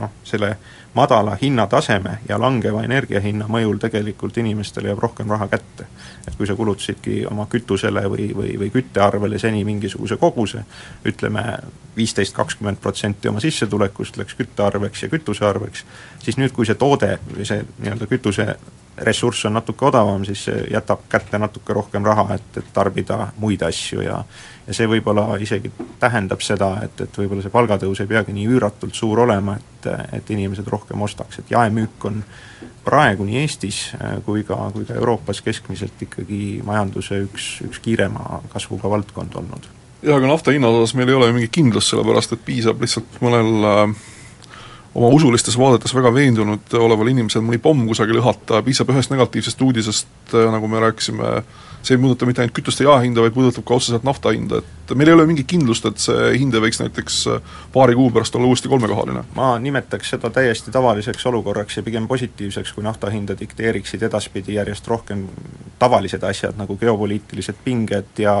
noh, 0.00 0.12
selle 0.24 0.54
madala 0.94 1.36
hinnataseme 1.42 2.18
ja 2.28 2.38
langeva 2.40 2.82
energiahinna 2.82 3.46
mõjul 3.48 3.78
tegelikult 3.78 4.38
inimestele 4.42 4.90
jääb 4.90 4.98
rohkem 4.98 5.30
raha 5.30 5.48
kätte. 5.48 5.86
et 6.28 6.34
kui 6.36 6.46
sa 6.46 6.54
kulutasidki 6.54 7.26
oma 7.26 7.46
kütusele 7.46 8.02
või, 8.10 8.30
või, 8.36 8.56
või 8.58 8.70
küttearvele 8.70 9.38
seni 9.38 9.64
mingisuguse 9.64 10.16
koguse, 10.16 10.64
ütleme 11.04 11.44
viisteist, 11.96 12.34
kakskümmend 12.34 12.80
protsenti 12.80 13.28
oma 13.28 13.40
sissetulekust 13.40 14.16
läks 14.16 14.34
küttearveks 14.34 15.02
ja 15.02 15.08
kütusearveks, 15.08 15.84
siis 16.18 16.36
nüüd, 16.36 16.52
kui 16.52 16.66
see 16.66 16.78
toode 16.78 17.18
või 17.30 17.46
see 17.48 17.64
nii-öelda 17.78 18.06
kütuse 18.10 18.54
ressurss 19.00 19.44
on 19.48 19.56
natuke 19.56 19.86
odavam, 19.88 20.24
siis 20.28 20.44
see 20.48 20.64
jätab 20.72 21.06
kätte 21.08 21.38
natuke 21.38 21.74
rohkem 21.76 22.04
raha, 22.04 22.34
et, 22.34 22.56
et 22.60 22.72
tarbida 22.74 23.30
muid 23.40 23.62
asju 23.66 24.04
ja 24.04 24.22
ja 24.70 24.76
see 24.76 24.86
võib-olla 24.86 25.34
isegi 25.42 25.70
tähendab 25.98 26.42
seda, 26.46 26.70
et, 26.84 27.00
et 27.02 27.16
võib-olla 27.18 27.42
see 27.42 27.50
palgatõus 27.50 28.02
ei 28.02 28.10
peagi 28.10 28.34
nii 28.36 28.46
üüratult 28.54 28.94
suur 28.94 29.24
olema, 29.24 29.56
et, 29.58 29.88
et 30.20 30.30
inimesed 30.30 30.68
rohkem 30.70 31.02
ostaks, 31.02 31.40
et 31.40 31.50
jaemüük 31.50 32.06
on 32.06 32.20
praegu 32.84 33.26
nii 33.26 33.40
Eestis 33.42 33.80
kui 34.26 34.44
ka, 34.46 34.58
kui 34.74 34.86
ka 34.86 34.94
Euroopas 35.00 35.42
keskmiselt 35.42 36.06
ikkagi 36.06 36.60
majanduse 36.66 37.18
üks, 37.26 37.50
üks 37.66 37.82
kiirema 37.82 38.42
kasvuga 38.52 38.92
valdkond 38.92 39.34
olnud. 39.42 39.66
jah, 40.04 40.16
aga 40.16 40.30
nafta 40.30 40.54
hinna 40.54 40.70
osas 40.70 40.94
meil 40.94 41.10
ei 41.10 41.18
ole 41.18 41.32
ju 41.32 41.38
mingit 41.40 41.56
kindlust, 41.58 41.90
sellepärast 41.90 42.36
et 42.36 42.46
piisab 42.46 42.86
lihtsalt 42.86 43.20
mõnel 43.24 43.70
äh, 43.72 43.98
oma 44.94 45.08
usulistes 45.14 45.58
vaadetes 45.58 45.94
väga 45.94 46.10
veendunud 46.14 46.74
oleval 46.78 47.12
inimesel 47.12 47.44
mõni 47.46 47.60
pomm 47.62 47.86
kusagil 47.88 48.18
õhata, 48.20 48.62
piisab 48.66 48.90
ühest 48.90 49.12
negatiivsest 49.12 49.62
uudisest, 49.62 50.08
äh, 50.34 50.48
nagu 50.50 50.68
me 50.68 50.80
rääkisime, 50.82 51.42
see 51.82 51.94
ei 51.94 52.00
puuduta 52.02 52.26
mitte 52.26 52.42
ainult 52.42 52.56
kütuste 52.56 52.84
jaehinda, 52.84 53.22
vaid 53.22 53.36
puudutab 53.36 53.64
ka 53.68 53.78
otseselt 53.78 54.04
nafta 54.04 54.34
hinda, 54.34 54.60
et 54.60 54.94
meil 54.98 55.12
ei 55.12 55.16
ole 55.16 55.28
mingit 55.30 55.46
kindlust, 55.50 55.86
et 55.86 56.02
see 56.02 56.32
hind 56.42 56.56
ei 56.58 56.64
võiks 56.66 56.82
näiteks 56.82 57.20
äh, 57.30 57.54
paari 57.72 57.94
kuu 57.98 58.10
pärast 58.14 58.34
olla 58.36 58.50
uuesti 58.50 58.72
kolmekohaline? 58.72 59.24
ma 59.38 59.52
nimetaks 59.62 60.16
seda 60.16 60.32
täiesti 60.34 60.74
tavaliseks 60.74 61.26
olukorraks 61.30 61.78
ja 61.78 61.86
pigem 61.86 62.10
positiivseks, 62.10 62.74
kui 62.74 62.84
nafta 62.84 63.14
hinda 63.14 63.38
dikteeriksid 63.38 64.02
edaspidi 64.10 64.58
järjest 64.58 64.90
rohkem 64.90 65.28
tavalised 65.78 66.26
asjad, 66.26 66.58
nagu 66.58 66.76
geopoliitilised 66.76 67.62
pinged 67.64 68.18
ja 68.18 68.34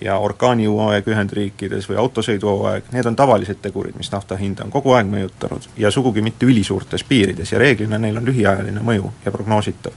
ja 0.00 0.18
orkaanihooaeg 0.18 1.08
Ühendriikides 1.08 1.88
või 1.88 1.98
autosõiduhooaeg, 2.02 2.90
need 2.92 3.06
on 3.06 3.16
tavalised 3.16 3.60
tegurid, 3.62 3.94
mis 3.98 4.10
nafta 4.12 4.36
hinda 4.36 4.66
on 4.66 4.74
kogu 4.74 4.94
aeg 4.96 5.06
mõjutanud 5.10 5.68
ja 5.78 5.90
sugugi 5.94 6.22
mitte 6.22 6.46
ülisuurtes 6.46 7.04
piirides 7.04 7.52
ja 7.52 7.62
reeglina 7.62 7.98
neil 7.98 8.18
on 8.18 8.26
lühiajaline 8.26 8.82
mõju 8.82 9.12
ja 9.24 9.32
prognoositav. 9.32 9.92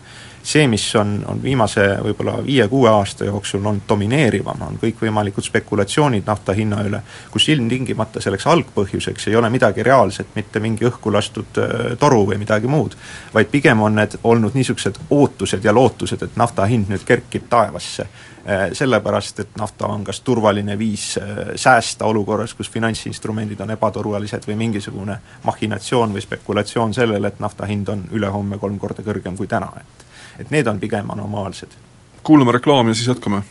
see, 0.47 0.67
mis 0.67 0.95
on, 0.95 1.25
on 1.27 1.41
viimase 1.43 1.81
võib-olla 2.03 2.37
viie-kuue 2.45 2.89
aasta 2.89 3.25
jooksul 3.25 3.65
olnud 3.65 3.81
domineerivam, 3.89 4.61
on 4.61 4.77
kõikvõimalikud 4.79 5.43
spekulatsioonid 5.43 6.23
nafta 6.25 6.53
hinna 6.53 6.83
üle, 6.87 7.01
kus 7.31 7.49
ilmtingimata 7.49 8.21
selleks 8.21 8.47
algpõhjuseks 8.47 9.27
ei 9.27 9.35
ole 9.35 9.49
midagi 9.49 9.83
reaalset, 9.83 10.27
mitte 10.35 10.59
mingi 10.59 10.85
õhku 10.87 11.11
lastud 11.13 11.57
äh, 11.57 11.97
toru 11.99 12.23
või 12.29 12.37
midagi 12.37 12.67
muud, 12.67 12.95
vaid 13.33 13.51
pigem 13.51 13.81
on 13.81 13.95
need 13.95 14.15
olnud 14.23 14.53
niisugused 14.53 15.01
ootused 15.09 15.65
ja 15.65 15.73
lootused, 15.73 16.23
et 16.23 16.39
nafta 16.39 16.65
hind 16.65 16.87
nüüd 16.93 17.03
kerkib 17.03 17.49
taevasse 17.49 18.07
sellepärast, 18.73 19.39
et 19.39 19.57
nafta 19.59 19.87
on 19.91 20.03
kas 20.07 20.21
turvaline 20.23 20.77
viis 20.79 21.17
äh, 21.19 21.51
säästa 21.55 22.05
olukorras, 22.05 22.53
kus 22.53 22.69
finantsinstrumendid 22.71 23.59
on 23.59 23.73
ebaturvalised 23.75 24.47
või 24.47 24.55
mingisugune 24.55 25.17
mahhinatsioon 25.43 26.15
või 26.15 26.23
spekulatsioon 26.23 26.93
sellele, 26.93 27.27
et 27.27 27.43
nafta 27.43 27.67
hind 27.67 27.91
on 27.91 28.05
ülehomme 28.11 28.57
kolm 28.57 28.79
korda 28.79 29.03
kõrgem 29.03 29.37
kui 29.37 29.47
täna, 29.47 29.71
et 29.81 30.05
et 30.39 30.51
need 30.51 30.67
on 30.67 30.79
pigem 30.79 31.09
anomaalsed. 31.09 31.75
kuulame 32.23 32.51
reklaami 32.51 32.91
ja 32.91 32.95
siis 32.95 33.07
jätkame. 33.07 33.41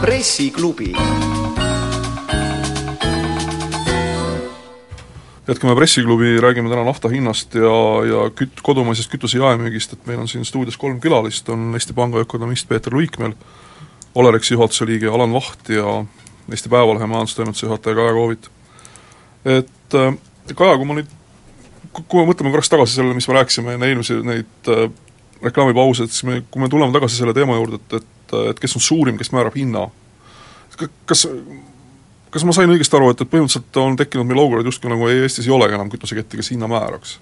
pressiklubi 0.00 0.92
jätkame 5.48 5.74
Pressiklubi, 5.76 6.40
räägime 6.40 6.70
täna 6.70 6.84
nafta 6.84 7.08
hinnast 7.08 7.54
ja, 7.54 7.74
ja 8.08 8.28
küt-, 8.32 8.62
kodumaisest 8.62 9.10
kütuse 9.12 9.38
jaemüügist, 9.38 9.92
et 9.92 10.06
meil 10.08 10.22
on 10.22 10.28
siin 10.28 10.44
stuudios 10.44 10.78
kolm 10.80 11.00
külalist, 11.00 11.48
on 11.52 11.74
Eesti 11.76 11.92
Panga 11.92 12.22
ökonomist 12.24 12.68
Peeter 12.68 12.94
Luik 12.94 13.18
meil, 13.20 13.36
Olerexi 14.14 14.54
juhatuse 14.54 14.86
liige 14.86 15.10
Alan 15.10 15.32
Vaht 15.34 15.68
ja 15.68 16.04
Eesti 16.50 16.68
Päevalehe 16.68 17.06
majandustoimetuse 17.06 17.66
juhataja 17.66 17.96
Kaja 17.96 18.12
Koovit. 18.12 18.50
et 19.44 19.94
äh, 19.94 20.14
Kaja, 20.54 20.76
kui 20.76 20.86
ma 20.88 20.96
nüüd, 21.00 21.12
kui 21.92 22.20
me 22.20 22.28
mõtleme 22.30 22.52
korraks 22.52 22.72
tagasi 22.72 22.96
sellele, 22.96 23.16
mis 23.16 23.28
me 23.28 23.34
rääkisime 23.34 23.76
enne 23.76 23.88
eelmisi 23.88 24.16
neid 24.24 24.72
äh, 24.72 24.88
reklaamipause, 25.42 26.04
et 26.04 26.14
siis 26.14 26.24
me, 26.28 26.40
kui 26.50 26.62
me 26.62 26.68
tuleme 26.72 26.92
tagasi 26.92 27.20
selle 27.20 27.34
teema 27.36 27.58
juurde, 27.58 27.80
et, 27.82 28.00
et, 28.00 28.36
et 28.54 28.60
kes 28.60 28.76
on 28.78 28.84
suurim, 28.84 29.20
kes 29.20 29.32
määrab 29.34 29.56
hinna, 29.60 29.88
kas 31.04 31.26
kas 32.34 32.44
ma 32.46 32.54
sain 32.56 32.72
õigesti 32.72 32.98
aru, 32.98 33.12
et, 33.12 33.22
et 33.22 33.30
põhimõtteliselt 33.30 33.78
on 33.78 33.94
tekkinud 33.98 34.26
meil 34.26 34.42
olukord 34.42 34.66
justkui 34.66 34.90
nagu 34.90 35.06
Eestis 35.12 35.46
ei 35.46 35.54
olegi 35.54 35.76
enam 35.76 35.92
kütuseketti, 35.92 36.40
kes 36.40 36.50
hinna 36.54 36.70
määraks? 36.70 37.18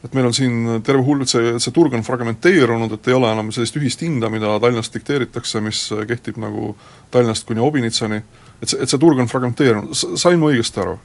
et 0.00 0.14
meil 0.16 0.30
on 0.30 0.32
siin 0.32 0.78
terve 0.86 1.02
hull, 1.04 1.26
see, 1.28 1.58
see 1.60 1.74
turg 1.76 1.92
on 1.92 2.04
fragmenteerunud, 2.06 2.94
et 2.96 3.08
ei 3.10 3.16
ole 3.18 3.28
enam 3.34 3.50
sellist 3.52 3.76
ühist 3.76 4.00
hinda, 4.00 4.30
mida 4.32 4.54
Tallinnast 4.62 4.94
dikteeritakse, 4.96 5.60
mis 5.60 5.82
kehtib 6.08 6.38
nagu 6.40 6.70
Tallinnast 7.12 7.44
kuni 7.48 7.60
Obinitsani, 7.60 8.22
et 8.62 8.72
see, 8.72 8.80
et 8.80 8.88
see 8.88 9.02
turg 9.02 9.20
on 9.20 9.28
fragmenteerunud, 9.28 9.92
sain 9.92 10.40
ma 10.40 10.48
õigesti 10.54 10.80
aru? 10.80 10.96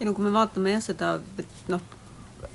ei 0.00 0.08
no 0.08 0.16
kui 0.16 0.26
me 0.26 0.32
vaatame 0.34 0.74
jah, 0.74 0.82
seda, 0.82 1.12
et 1.38 1.70
noh, 1.70 1.84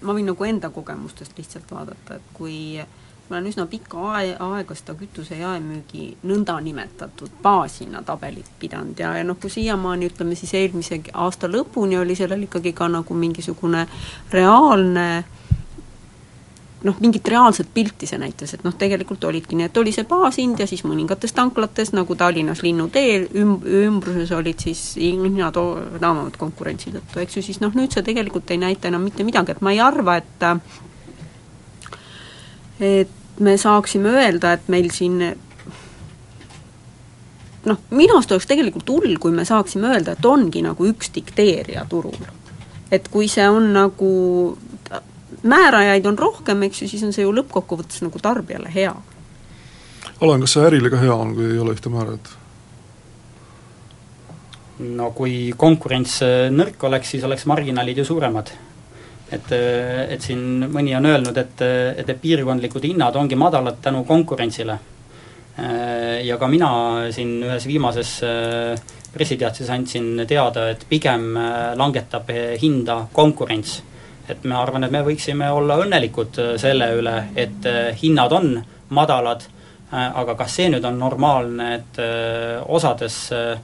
ma 0.02 0.18
võin 0.18 0.28
nagu 0.28 0.50
enda 0.50 0.74
kogemustest 0.76 1.38
lihtsalt 1.40 1.72
vaadata, 1.72 2.18
et 2.20 2.34
kui 2.36 2.58
äh, 2.84 2.90
ma 3.30 3.38
olen 3.38 3.50
üsna 3.52 3.66
pikka 3.70 4.04
aega 4.18 4.76
seda 4.78 4.96
kütuse 5.00 5.40
jaemüügi 5.40 6.10
nõndanimetatud 6.28 7.40
baashinna 7.44 8.04
tabelit 8.08 8.50
pidanud 8.60 9.00
ja, 9.00 9.14
ja 9.18 9.26
noh, 9.28 9.40
kui 9.42 9.52
siiamaani 9.54 10.12
ütleme 10.12 10.36
siis 10.40 10.54
eelmise 10.58 11.02
aasta 11.14 11.50
lõpuni 11.52 12.00
oli 12.00 12.16
sellel 12.16 12.48
ikkagi 12.48 12.74
ka 12.78 12.88
nagu 12.92 13.18
mingisugune 13.18 13.88
reaalne 14.32 15.10
noh, 16.84 16.98
mingit 17.02 17.28
reaalset 17.28 17.70
pilti 17.74 18.08
see 18.10 18.20
näitas, 18.22 18.54
et 18.54 18.64
noh, 18.66 18.76
tegelikult 18.78 19.24
olidki 19.28 19.58
nii, 19.58 19.68
et 19.70 19.78
oli 19.82 19.94
see 19.96 20.06
baashind 20.08 20.62
ja 20.62 20.68
siis 20.70 20.84
mõningates 20.88 21.34
tanklates, 21.36 21.92
nagu 21.98 22.16
Tallinnas 22.16 22.62
Linnutee 22.66 23.20
üm-, 23.42 23.60
ümbruses 23.88 24.32
olid 24.36 24.62
siis 24.62 24.84
hinnad 25.00 25.58
odavamad 25.58 26.38
konkurentsi 26.40 26.94
tõttu, 26.94 27.22
eks 27.24 27.40
ju, 27.40 27.46
siis 27.50 27.62
noh, 27.64 27.74
nüüd 27.78 27.96
see 27.96 28.06
tegelikult 28.06 28.54
ei 28.54 28.62
näita 28.62 28.92
enam 28.92 29.08
mitte 29.08 29.26
midagi, 29.28 29.56
et 29.56 29.64
ma 29.66 29.74
ei 29.74 29.82
arva, 29.84 30.20
et 30.22 30.50
et 32.78 33.17
me 33.40 33.58
saaksime 33.58 34.10
öelda, 34.10 34.54
et 34.58 34.68
meil 34.72 34.90
siin 34.94 35.20
noh, 37.68 37.80
minu 37.92 38.16
arust 38.16 38.32
oleks 38.32 38.48
tegelikult 38.50 38.90
hull, 38.90 39.18
kui 39.22 39.34
me 39.36 39.46
saaksime 39.48 39.92
öelda, 39.92 40.16
et 40.16 40.26
ongi 40.26 40.64
nagu 40.66 40.88
üks 40.88 41.12
dikteerija 41.16 41.86
turul. 41.90 42.18
et 42.92 43.08
kui 43.12 43.28
see 43.28 43.44
on 43.50 43.74
nagu, 43.76 44.10
määrajaid 45.44 46.06
on 46.08 46.18
rohkem, 46.18 46.64
eks 46.64 46.82
ju, 46.82 46.88
siis 46.88 47.04
on 47.04 47.14
see 47.14 47.26
ju 47.26 47.34
lõppkokkuvõttes 47.36 48.00
nagu 48.06 48.20
tarbijale 48.24 48.72
hea. 48.74 48.94
Alan, 50.22 50.42
kas 50.42 50.56
see 50.56 50.64
ärile 50.70 50.90
ka 50.90 51.02
hea 51.02 51.14
on, 51.14 51.34
kui 51.36 51.52
ei 51.52 51.60
ole 51.60 51.76
ühte 51.76 51.92
määrajat? 51.94 52.36
no 54.78 55.10
kui 55.18 55.56
konkurents 55.58 56.20
nõrk 56.54 56.84
oleks, 56.86 57.10
siis 57.16 57.24
oleks 57.26 57.48
marginaalid 57.50 57.98
ju 57.98 58.04
suuremad 58.06 58.52
et, 59.32 59.52
et 59.52 60.22
siin 60.24 60.68
mõni 60.72 60.96
on 60.98 61.06
öelnud, 61.06 61.38
et, 61.38 61.64
et 61.64 62.08
need 62.08 62.22
piirkondlikud 62.22 62.86
hinnad 62.88 63.16
ongi 63.20 63.36
madalad 63.40 63.82
tänu 63.84 64.04
konkurentsile. 64.08 64.78
Ja 66.24 66.36
ka 66.38 66.48
mina 66.48 66.70
siin 67.10 67.40
ühes 67.42 67.64
viimases 67.66 68.12
pressiteates 69.10 69.72
andsin 69.74 70.22
teada, 70.30 70.68
et 70.70 70.84
pigem 70.90 71.32
langetab 71.80 72.30
hinda 72.62 73.00
konkurents. 73.14 73.82
et 74.30 74.44
ma 74.44 74.62
arvan, 74.62 74.84
et 74.84 74.92
me 74.92 75.02
võiksime 75.02 75.48
olla 75.50 75.78
õnnelikud 75.80 76.38
selle 76.60 76.92
üle, 77.00 77.16
et 77.36 77.66
hinnad 78.02 78.32
on 78.36 78.58
madalad, 78.90 79.44
aga 79.92 80.36
kas 80.36 80.56
see 80.60 80.70
nüüd 80.70 80.86
on 80.86 81.00
normaalne, 81.00 81.68
et 81.76 82.00
osades 82.68 83.32
äh, 83.32 83.56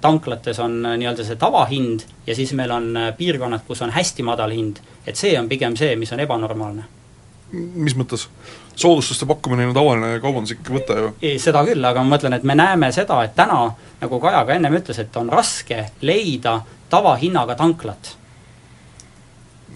tanklates 0.00 0.58
on 0.60 0.86
äh, 0.86 0.96
nii-öelda 0.98 1.24
see 1.24 1.36
tavahind 1.40 2.06
ja 2.26 2.34
siis 2.34 2.52
meil 2.56 2.70
on 2.70 2.90
äh, 2.96 3.08
piirkonnad, 3.16 3.64
kus 3.66 3.82
on 3.82 3.92
hästi 3.94 4.24
madal 4.26 4.54
hind, 4.54 4.80
et 5.06 5.16
see 5.16 5.34
on 5.38 5.48
pigem 5.48 5.76
see, 5.76 5.96
mis 5.96 6.12
on 6.12 6.20
ebanormaalne. 6.20 6.84
mis 7.52 7.96
mõttes? 7.96 8.28
soodustuste 8.76 9.26
pakkumine 9.26 9.66
on 9.68 9.74
tavaline 9.74 10.20
kaubanduslik 10.20 10.68
võte 10.68 10.98
ju? 11.00 11.12
seda 11.40 11.64
küll, 11.64 11.84
aga 11.84 12.02
ma 12.02 12.16
mõtlen, 12.16 12.36
et 12.36 12.44
me 12.44 12.56
näeme 12.58 12.92
seda, 12.92 13.22
et 13.24 13.36
täna, 13.36 13.70
nagu 14.00 14.20
Kaja 14.20 14.44
ka 14.44 14.56
ennem 14.56 14.80
ütles, 14.80 14.98
et 15.00 15.16
on 15.16 15.30
raske 15.32 15.86
leida 16.02 16.60
tavahinnaga 16.90 17.56
tanklat 17.56 18.15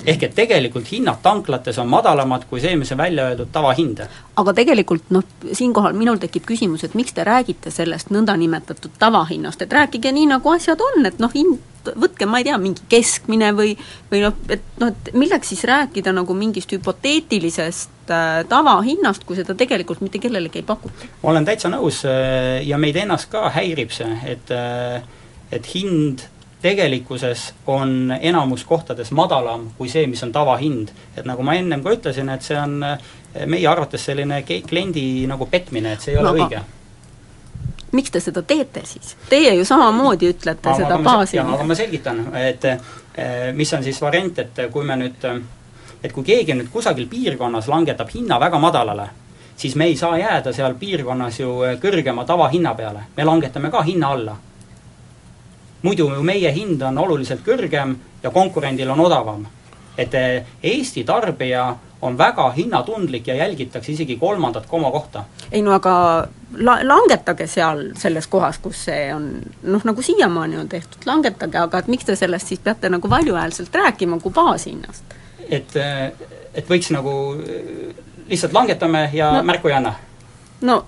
ehk 0.06 0.22
et 0.28 0.34
tegelikult 0.34 0.88
hinnad 0.92 1.20
tanklates 1.22 1.78
on 1.78 1.88
madalamad 1.90 2.46
kui 2.50 2.60
see, 2.62 2.76
mis 2.76 2.92
on 2.92 3.00
välja 3.00 3.30
öeldud 3.30 3.50
tavahind. 3.52 4.02
aga 4.40 4.54
tegelikult 4.56 5.10
noh, 5.14 5.24
siinkohal 5.52 5.96
minul 5.96 6.20
tekib 6.22 6.46
küsimus, 6.48 6.84
et 6.84 6.94
miks 6.94 7.12
te 7.16 7.24
räägite 7.26 7.72
sellest 7.74 8.12
nõndanimetatud 8.14 8.96
tavahinnast, 8.98 9.62
et 9.62 9.72
rääkige 9.72 10.12
nii, 10.16 10.30
nagu 10.30 10.54
asjad 10.54 10.80
on, 10.80 11.04
et 11.06 11.20
noh, 11.22 11.32
hind, 11.34 11.60
võtke, 11.96 12.26
ma 12.28 12.40
ei 12.40 12.48
tea, 12.48 12.56
mingi 12.60 12.84
keskmine 12.92 13.52
või 13.56 13.76
või 14.10 14.24
noh, 14.24 14.36
et 14.48 14.64
noh, 14.80 14.92
et 14.92 15.12
milleks 15.16 15.52
siis 15.52 15.64
rääkida 15.68 16.12
nagu 16.16 16.34
mingist 16.36 16.72
hüpoteetilisest 16.76 18.12
äh, 18.12 18.42
tavahinnast, 18.48 19.24
kui 19.28 19.38
seda 19.38 19.56
tegelikult 19.56 20.02
mitte 20.04 20.20
kellelegi 20.22 20.60
ei 20.60 20.66
pakuta? 20.66 21.08
ma 21.22 21.32
olen 21.34 21.48
täitsa 21.48 21.72
nõus 21.72 22.02
äh, 22.08 22.60
ja 22.68 22.78
meid 22.78 23.00
ennast 23.00 23.30
ka 23.32 23.48
häirib 23.54 23.94
see, 23.96 24.12
et 24.34 24.52
äh, 24.54 25.00
et 25.50 25.66
hind 25.74 26.28
tegelikkuses 26.62 27.54
on 27.66 28.16
enamus 28.20 28.64
kohtades 28.64 29.10
madalam 29.16 29.70
kui 29.78 29.88
see, 29.88 30.06
mis 30.06 30.22
on 30.22 30.32
tavahind. 30.32 30.88
et 31.16 31.24
nagu 31.24 31.42
ma 31.42 31.54
ennem 31.54 31.82
ka 31.82 31.94
ütlesin, 31.96 32.28
et 32.34 32.42
see 32.42 32.58
on 32.58 32.82
eh, 32.84 33.46
meie 33.46 33.68
arvates 33.68 34.04
selline 34.04 34.42
kliendi 34.44 35.26
nagu 35.30 35.46
petmine, 35.46 35.92
et 35.92 36.00
see 36.00 36.14
ei 36.14 36.20
ole 36.20 36.32
no, 36.32 36.44
õige 36.44 36.62
miks 37.92 38.10
te 38.10 38.20
seda 38.22 38.42
teete 38.46 38.84
siis? 38.86 39.16
Teie 39.28 39.54
ju 39.56 39.64
samamoodi 39.64 40.28
ütlete 40.30 40.68
aga, 40.68 40.76
seda 40.76 40.98
baasi. 41.02 41.40
aga 41.42 41.64
ma 41.66 41.78
selgitan, 41.78 42.20
et 42.38 42.68
eh, 42.68 43.48
mis 43.54 43.72
on 43.74 43.82
siis 43.84 44.02
variant, 44.02 44.38
et 44.38 44.60
kui 44.72 44.84
me 44.86 44.98
nüüd, 45.00 45.26
et 46.02 46.12
kui 46.12 46.24
keegi 46.26 46.54
nüüd 46.54 46.70
kusagil 46.70 47.08
piirkonnas 47.10 47.68
langetab 47.72 48.12
hinna 48.14 48.38
väga 48.40 48.60
madalale, 48.62 49.08
siis 49.56 49.74
me 49.76 49.88
ei 49.90 49.96
saa 49.96 50.18
jääda 50.18 50.52
seal 50.52 50.76
piirkonnas 50.78 51.40
ju 51.40 51.56
kõrgema 51.82 52.24
tavahinna 52.28 52.76
peale, 52.78 53.08
me 53.16 53.26
langetame 53.26 53.72
ka 53.72 53.82
hinna 53.88 54.14
alla 54.14 54.36
muidu 55.82 56.10
ju 56.14 56.22
meie 56.22 56.52
hind 56.52 56.82
on 56.82 56.98
oluliselt 56.98 57.40
kõrgem 57.46 57.96
ja 58.22 58.30
konkurendil 58.30 58.90
on 58.90 59.00
odavam. 59.00 59.46
et 59.98 60.14
eh, 60.14 60.44
Eesti 60.62 61.04
tarbija 61.04 61.76
on 62.02 62.18
väga 62.18 62.50
hinnatundlik 62.50 63.26
ja 63.26 63.34
jälgitakse 63.34 63.92
isegi 63.92 64.16
kolmandat 64.16 64.66
komakohta. 64.66 65.24
ei 65.52 65.62
no 65.62 65.72
aga 65.72 66.26
la-, 66.52 66.80
langetage 66.82 67.46
seal 67.46 67.90
selles 67.96 68.26
kohas, 68.26 68.58
kus 68.58 68.84
see 68.84 69.14
on 69.14 69.32
noh, 69.62 69.84
nagu 69.84 70.02
siiamaani 70.02 70.58
on 70.58 70.68
tehtud, 70.68 71.02
langetage, 71.06 71.58
aga 71.58 71.78
et 71.78 71.88
miks 71.88 72.04
te 72.04 72.16
sellest 72.16 72.48
siis 72.48 72.60
peate 72.60 72.88
nagu 72.88 73.10
valjuhäälselt 73.10 73.74
rääkima 73.74 74.20
kui 74.20 74.32
baashinnast? 74.32 75.04
et, 75.50 75.76
eh, 75.76 76.12
et 76.54 76.70
võiks 76.70 76.92
nagu 76.94 77.34
eh, 77.46 77.94
lihtsalt 78.28 78.52
langetame 78.52 79.10
ja 79.12 79.32
no, 79.32 79.42
märku 79.42 79.68
ei 79.68 79.74
anna? 79.74 79.94
no 80.60 80.84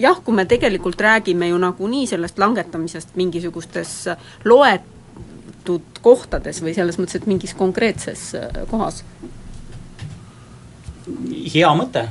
jah, 0.00 0.20
kui 0.24 0.34
me 0.34 0.46
tegelikult 0.48 1.00
räägime 1.00 1.50
ju 1.50 1.58
nagunii 1.58 2.06
sellest 2.06 2.38
langetamisest 2.38 3.16
mingisugustes 3.20 3.92
loetud 4.44 6.00
kohtades 6.00 6.62
või 6.64 6.74
selles 6.76 6.98
mõttes, 6.98 7.20
et 7.20 7.28
mingis 7.30 7.54
konkreetses 7.58 8.30
äh, 8.38 8.64
kohas? 8.70 9.04
hea 11.54 11.70
mõte. 11.74 12.08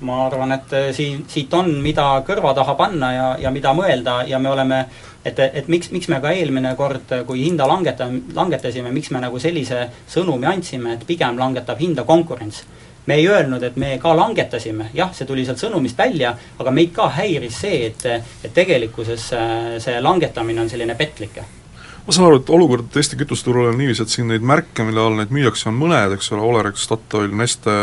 ma 0.00 0.26
arvan, 0.26 0.52
et 0.52 0.72
äh, 0.76 0.90
siin, 0.92 1.24
siit 1.28 1.54
on, 1.54 1.70
mida 1.82 2.04
kõrva 2.26 2.54
taha 2.54 2.74
panna 2.76 3.12
ja, 3.12 3.28
ja 3.46 3.50
mida 3.50 3.72
mõelda 3.74 4.22
ja 4.28 4.38
me 4.38 4.50
oleme 4.52 4.86
et, 5.24 5.38
et 5.38 5.68
miks, 5.68 5.90
miks 5.90 6.08
me 6.12 6.20
ka 6.22 6.32
eelmine 6.36 6.74
kord, 6.76 7.12
kui 7.26 7.44
hinda 7.44 7.66
langeta-, 7.68 8.10
langetasime, 8.36 8.92
miks 8.94 9.10
me 9.10 9.22
nagu 9.24 9.40
sellise 9.42 9.86
sõnumi 10.08 10.48
andsime, 10.50 10.94
et 10.94 11.06
pigem 11.08 11.38
langetab 11.40 11.80
hinda 11.80 12.04
konkurents 12.04 12.62
me 13.06 13.14
ei 13.14 13.28
öelnud, 13.28 13.62
et 13.62 13.76
me 13.76 13.96
ka 14.02 14.14
langetasime, 14.16 14.90
jah, 14.94 15.12
see 15.14 15.28
tuli 15.28 15.44
sealt 15.46 15.62
sõnumist 15.62 15.98
välja, 15.98 16.32
aga 16.58 16.72
meid 16.74 16.92
ka 16.96 17.08
häiris 17.16 17.60
see, 17.62 17.86
et, 17.90 18.06
et 18.44 18.54
tegelikkuses 18.54 19.28
äh, 19.36 19.68
see 19.82 20.00
langetamine 20.02 20.64
on 20.64 20.70
selline 20.72 20.96
petlik. 20.98 21.38
Ma 22.06 22.14
saan 22.14 22.28
aru, 22.28 22.40
et 22.40 22.50
olukord 22.54 22.98
Eesti 22.98 23.18
kütuseturul 23.18 23.70
on 23.72 23.78
niiviisi, 23.78 24.04
et 24.04 24.12
siin 24.12 24.28
neid 24.30 24.44
märke, 24.46 24.84
mille 24.86 25.02
all 25.02 25.18
neid 25.18 25.32
müüakse, 25.34 25.68
on 25.70 25.78
mõned, 25.78 26.14
eks 26.14 26.30
ole, 26.34 26.44
Olerex, 26.46 26.84
Statoil, 26.86 27.32
Neste, 27.34 27.78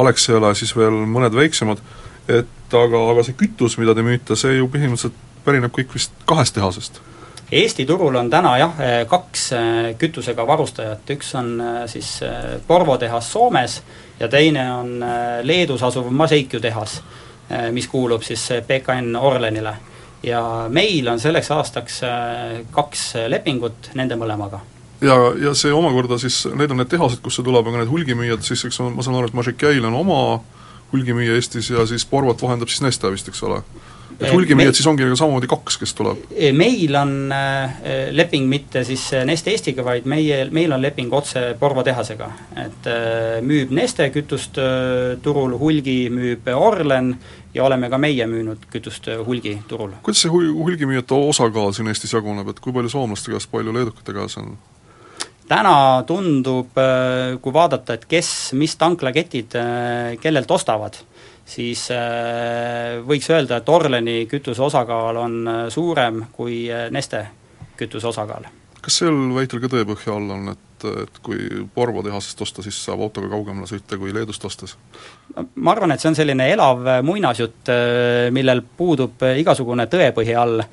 Alexela, 0.00 0.54
siis 0.56 0.72
veel 0.76 0.96
mõned 1.08 1.36
väiksemad, 1.36 1.82
et 2.30 2.76
aga, 2.76 3.04
aga 3.12 3.26
see 3.26 3.36
kütus, 3.36 3.76
mida 3.80 3.96
te 3.96 4.04
müüte, 4.06 4.36
see 4.38 4.56
ju 4.56 4.68
põhimõtteliselt 4.72 5.28
pärineb 5.44 5.72
kõik 5.76 5.92
vist 5.96 6.12
kahest 6.28 6.56
tehasest 6.56 7.00
Eesti 7.52 7.86
turul 7.86 8.14
on 8.14 8.30
täna 8.30 8.52
jah, 8.58 8.76
kaks 9.10 9.48
äh, 9.52 9.78
kütusega 9.98 10.46
varustajat, 10.46 11.08
üks 11.10 11.32
on 11.34 11.56
äh, 11.60 11.80
siis 11.90 12.20
Porvo 12.66 12.94
tehas 12.98 13.32
Soomes 13.32 13.80
ja 14.20 14.28
teine 14.28 14.68
on 14.74 15.04
Leedus 15.42 15.82
asuv 15.82 16.10
Maseikju 16.14 16.60
tehas, 16.60 17.00
mis 17.72 17.88
kuulub 17.88 18.22
siis 18.22 18.44
PKN 18.66 19.16
Orlenile. 19.16 19.74
ja 20.22 20.66
meil 20.68 21.08
on 21.08 21.20
selleks 21.20 21.50
aastaks 21.50 22.00
kaks 22.70 23.04
lepingut 23.28 23.90
nende 23.94 24.14
mõlemaga. 24.20 24.60
ja, 25.00 25.16
ja 25.40 25.54
see 25.54 25.72
omakorda 25.72 26.18
siis, 26.18 26.44
need 26.54 26.70
on 26.70 26.76
need 26.76 26.92
tehased, 26.92 27.22
kust 27.24 27.40
see 27.40 27.44
tuleb, 27.44 27.66
aga 27.66 27.82
need 27.82 27.90
hulgimüüjad 27.90 28.44
siis, 28.44 28.64
eks 28.64 28.80
ma 28.80 29.02
saan 29.02 29.16
aru, 29.16 29.32
et 29.32 29.34
Mažikail 29.34 29.84
on 29.88 29.96
oma 30.04 30.20
hulgimüüja 30.92 31.34
Eestis 31.34 31.70
ja 31.70 31.86
siis 31.86 32.04
Porvat 32.06 32.42
vahendab 32.42 32.68
siis 32.68 32.82
Neste 32.84 33.10
vist, 33.10 33.28
eks 33.28 33.42
ole? 33.42 33.62
Et 34.18 34.32
hulgimüüjad 34.32 34.76
siis 34.76 34.86
ongi 34.90 35.06
nagu 35.06 35.18
samamoodi 35.18 35.48
kaks, 35.50 35.78
kes 35.80 35.94
tuleb? 35.98 36.22
meil 36.56 36.96
on 37.00 37.12
äh, 37.34 37.82
leping 38.16 38.48
mitte 38.50 38.84
siis 38.88 39.06
äh, 39.16 39.26
Neste 39.28 39.52
Eestiga, 39.54 39.84
vaid 39.86 40.08
meie, 40.10 40.42
meil 40.54 40.72
on 40.74 40.82
leping 40.82 41.12
otse 41.14 41.50
Porvo 41.60 41.84
tehasega. 41.86 42.30
et 42.64 42.90
äh, 42.90 43.38
müüb 43.46 43.74
Neste 43.76 44.10
kütust 44.14 44.58
äh, 44.60 45.18
turul, 45.22 45.56
hulgi 45.60 45.98
müüb 46.12 46.50
Orlen 46.54 47.14
ja 47.54 47.64
oleme 47.64 47.90
ka 47.90 47.98
meie 47.98 48.26
müünud 48.26 48.66
kütust 48.72 49.08
äh, 49.08 49.22
hulgi 49.26 49.58
turul. 49.68 49.94
kuidas 50.02 50.24
see 50.24 50.32
hul-, 50.32 50.52
hulgimüüjate 50.56 51.22
osakaal 51.30 51.72
siin 51.76 51.90
Eestis 51.92 52.14
jaguneb, 52.16 52.50
et 52.50 52.60
kui 52.60 52.74
palju 52.74 52.92
soomlaste 52.92 53.32
käes, 53.32 53.48
palju 53.50 53.74
leedukate 53.74 54.16
käes 54.16 54.38
on? 54.42 54.54
täna 55.50 56.04
tundub, 56.06 56.78
kui 57.42 57.54
vaadata, 57.54 57.96
et 57.96 58.04
kes, 58.10 58.28
mis 58.58 58.76
tanklaketid 58.78 59.56
äh, 59.58 60.12
kellelt 60.22 60.50
ostavad, 60.54 61.00
siis 61.50 61.88
äh, 61.94 63.00
võiks 63.06 63.28
öelda, 63.32 63.60
et 63.60 63.68
Orleni 63.68 64.24
kütuse 64.30 64.62
osakaal 64.62 65.18
on 65.20 65.36
äh, 65.48 65.60
suurem 65.72 66.24
kui 66.32 66.62
äh, 66.70 66.88
Neste 66.94 67.26
kütuse 67.80 68.10
osakaal. 68.10 68.48
kas 68.80 69.00
sel 69.02 69.16
väitel 69.34 69.62
ka 69.62 69.72
tõepõhja 69.72 70.16
all 70.16 70.36
on, 70.36 70.52
et, 70.54 70.66
et 70.84 71.18
kui 71.22 71.66
Porvo 71.74 72.02
tehasest 72.06 72.42
osta, 72.46 72.62
siis 72.62 72.78
saab 72.84 73.02
autoga 73.06 73.30
kaugemale 73.32 73.68
sõita 73.70 73.98
kui 74.00 74.14
Leedust 74.14 74.44
ostes? 74.44 74.76
ma 75.54 75.70
arvan, 75.72 75.92
et 75.94 76.02
see 76.02 76.10
on 76.10 76.18
selline 76.18 76.48
elav 76.52 76.86
äh, 76.86 77.02
muinasjutt, 77.06 77.70
millel 78.34 78.64
puudub 78.76 79.22
äh, 79.26 79.38
igasugune 79.42 79.86
tõepõhi 79.90 80.36
all. 80.38 80.64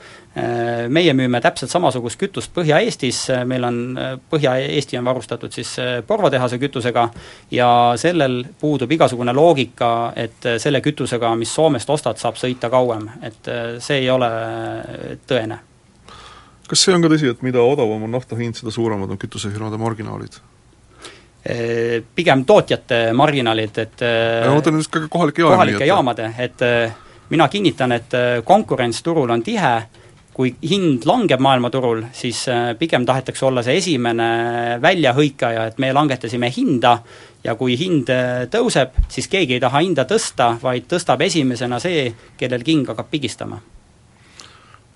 Meie 0.94 1.16
müüme 1.18 1.40
täpselt 1.42 1.72
samasugust 1.72 2.20
kütust 2.22 2.52
Põhja-Eestis, 2.54 3.24
meil 3.50 3.64
on, 3.66 3.78
Põhja-Eesti 4.30 5.00
on 5.00 5.08
varustatud 5.10 5.56
siis 5.56 5.72
äh, 5.82 5.96
Porvo 6.06 6.30
tehase 6.30 6.60
kütusega 6.62 7.08
ja 7.52 7.70
sellel 7.98 8.44
puudub 8.60 8.92
igasugune 8.92 9.34
loogika, 9.34 10.14
et 10.16 10.46
äh, 10.46 10.58
selle 10.62 10.82
kütusega, 10.82 11.34
mis 11.36 11.54
Soomest 11.54 11.90
ostad, 11.90 12.20
saab 12.22 12.38
sõita 12.40 12.70
kauem, 12.74 13.08
et 13.22 13.50
äh, 13.52 13.66
see 13.84 14.04
ei 14.04 14.12
ole 14.14 14.30
äh, 14.30 15.18
tõene. 15.28 15.60
Kas 16.68 16.84
see 16.84 16.96
on 16.96 17.04
ka 17.04 17.12
tõsi, 17.14 17.32
et 17.32 17.44
mida 17.46 17.64
odavam 17.64 18.06
on 18.08 18.14
nafta 18.18 18.38
hind, 18.40 18.58
seda 18.60 18.74
suuremad 18.74 19.12
on 19.14 19.20
kütusefirmade 19.22 19.80
marginaalid? 19.82 20.40
Pigem 22.16 22.44
tootjate 22.44 23.14
marginaalid, 23.16 23.78
et 23.80 24.02
ma 24.04 24.56
mõtlen 24.58 24.82
just 24.82 24.92
ka 24.92 25.06
kohalike 25.08 25.46
kohalike 25.46 25.86
jaemüüjate. 25.86 25.88
jaamade, 25.88 26.26
et 26.44 27.30
mina 27.32 27.48
kinnitan, 27.48 27.94
et 27.96 28.18
konkurents 28.44 29.00
turul 29.06 29.32
on 29.32 29.44
tihe, 29.46 29.72
kui 30.38 30.52
hind 30.70 31.08
langeb 31.10 31.42
maailmaturul, 31.42 32.04
siis 32.14 32.44
pigem 32.78 33.08
tahetakse 33.08 33.48
olla 33.48 33.64
see 33.66 33.80
esimene 33.80 34.28
väljahõikaja, 34.84 35.64
et 35.72 35.80
me 35.82 35.94
langetasime 35.96 36.52
hinda 36.54 36.98
ja 37.44 37.56
kui 37.58 37.78
hind 37.80 38.12
tõuseb, 38.54 39.00
siis 39.10 39.32
keegi 39.32 39.58
ei 39.58 39.64
taha 39.64 39.82
hinda 39.82 40.06
tõsta, 40.10 40.52
vaid 40.62 40.86
tõstab 40.92 41.24
esimesena 41.26 41.80
see, 41.82 42.12
kellel 42.38 42.68
king 42.68 42.92
hakkab 42.92 43.10
pigistama. 43.10 43.62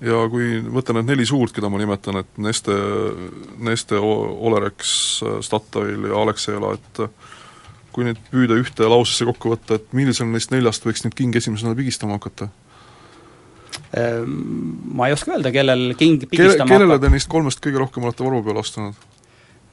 Ja 0.01 0.21
kui 0.31 0.57
võtta 0.65 0.95
need 0.97 1.11
neli 1.11 1.25
suurt, 1.29 1.53
keda 1.55 1.69
ma 1.69 1.81
nimetan, 1.81 2.21
et 2.23 2.41
Neste, 2.41 2.75
Neste, 3.61 3.99
Olerex, 4.01 4.95
Statoil 5.45 6.09
ja 6.09 6.23
Alexela, 6.23 6.73
et 6.77 7.03
kui 7.91 8.07
nüüd 8.07 8.19
püüda 8.31 8.57
ühte 8.59 8.87
lausesse 8.87 9.27
kokku 9.27 9.53
võtta, 9.53 9.77
et 9.77 9.93
millisel 9.97 10.29
neist 10.31 10.53
neljast 10.53 10.85
võiks 10.87 11.05
nüüd 11.05 11.15
king 11.17 11.37
esimesena 11.37 11.75
pigistama 11.77 12.17
hakata? 12.17 12.49
Äh, 13.91 14.23
Ma 14.25 15.07
ei 15.07 15.15
oska 15.15 15.35
öelda, 15.35 15.51
kellel 15.53 15.91
king 15.99 16.23
Kelle, 16.23 16.31
pigistama 16.31 16.71
kellele 16.71 16.95
hakkab. 16.95 17.07
te 17.07 17.15
neist 17.15 17.31
kolmest 17.31 17.63
kõige 17.63 17.83
rohkem 17.83 18.07
olete 18.07 18.25
varu 18.25 18.41
peale 18.45 18.63
astunud? 18.63 19.07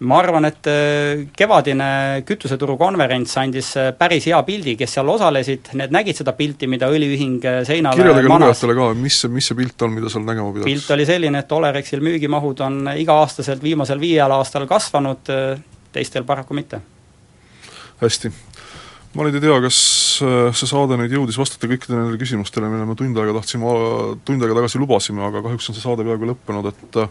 Ma 0.06 0.18
arvan, 0.22 0.46
et 0.46 0.68
äh, 0.70 1.24
kevadine 1.36 1.88
kütuseturu 2.26 2.76
konverents 2.78 3.32
andis 3.40 3.72
äh, 3.78 3.90
päris 3.98 4.28
hea 4.30 4.38
pildi, 4.46 4.76
kes 4.78 4.94
seal 4.94 5.10
osalesid, 5.10 5.72
need 5.78 5.94
nägid 5.94 6.20
seda 6.20 6.34
pilti, 6.38 6.68
mida 6.70 6.90
õliühing 6.92 7.42
äh, 7.42 7.58
seinale 7.66 7.98
kirjeldage 7.98 8.30
lugejatele 8.30 8.76
ka, 8.78 8.90
mis 8.98 9.18
see, 9.24 9.32
mis 9.34 9.48
see 9.50 9.58
pilt 9.58 9.86
on, 9.86 9.96
mida 9.96 10.12
seal 10.12 10.26
nägema 10.26 10.52
pilt 10.54 10.68
peaks? 10.68 10.86
oli 10.94 11.08
selline, 11.08 11.42
et 11.42 11.56
Olerexil 11.58 12.04
müügimahud 12.04 12.62
on 12.66 12.92
iga-aastaselt 12.94 13.64
viimasel 13.64 13.98
viiel 14.02 14.36
aastal 14.38 14.68
kasvanud, 14.70 15.32
teistel 15.94 16.26
paraku 16.28 16.54
mitte. 16.54 16.80
hästi. 17.98 18.30
ma 19.18 19.26
nüüd 19.26 19.40
ei 19.40 19.46
tea, 19.48 19.60
kas 19.66 19.80
see 20.22 20.70
saade 20.70 21.00
nüüd 21.00 21.16
jõudis 21.18 21.40
vastata 21.40 21.66
kõikidele 21.66 22.04
nendele 22.04 22.22
küsimustele, 22.22 22.70
mille 22.70 22.86
me 22.86 22.94
tund 22.98 23.18
aega 23.18 23.34
tahtsime, 23.40 23.74
tund 24.28 24.46
aega 24.46 24.60
tagasi 24.62 24.78
lubasime, 24.78 25.26
aga 25.26 25.42
kahjuks 25.48 25.72
on 25.72 25.78
see 25.78 25.82
saade 25.82 26.06
peaaegu 26.06 26.30
lõppenud, 26.30 26.70
et 26.70 27.02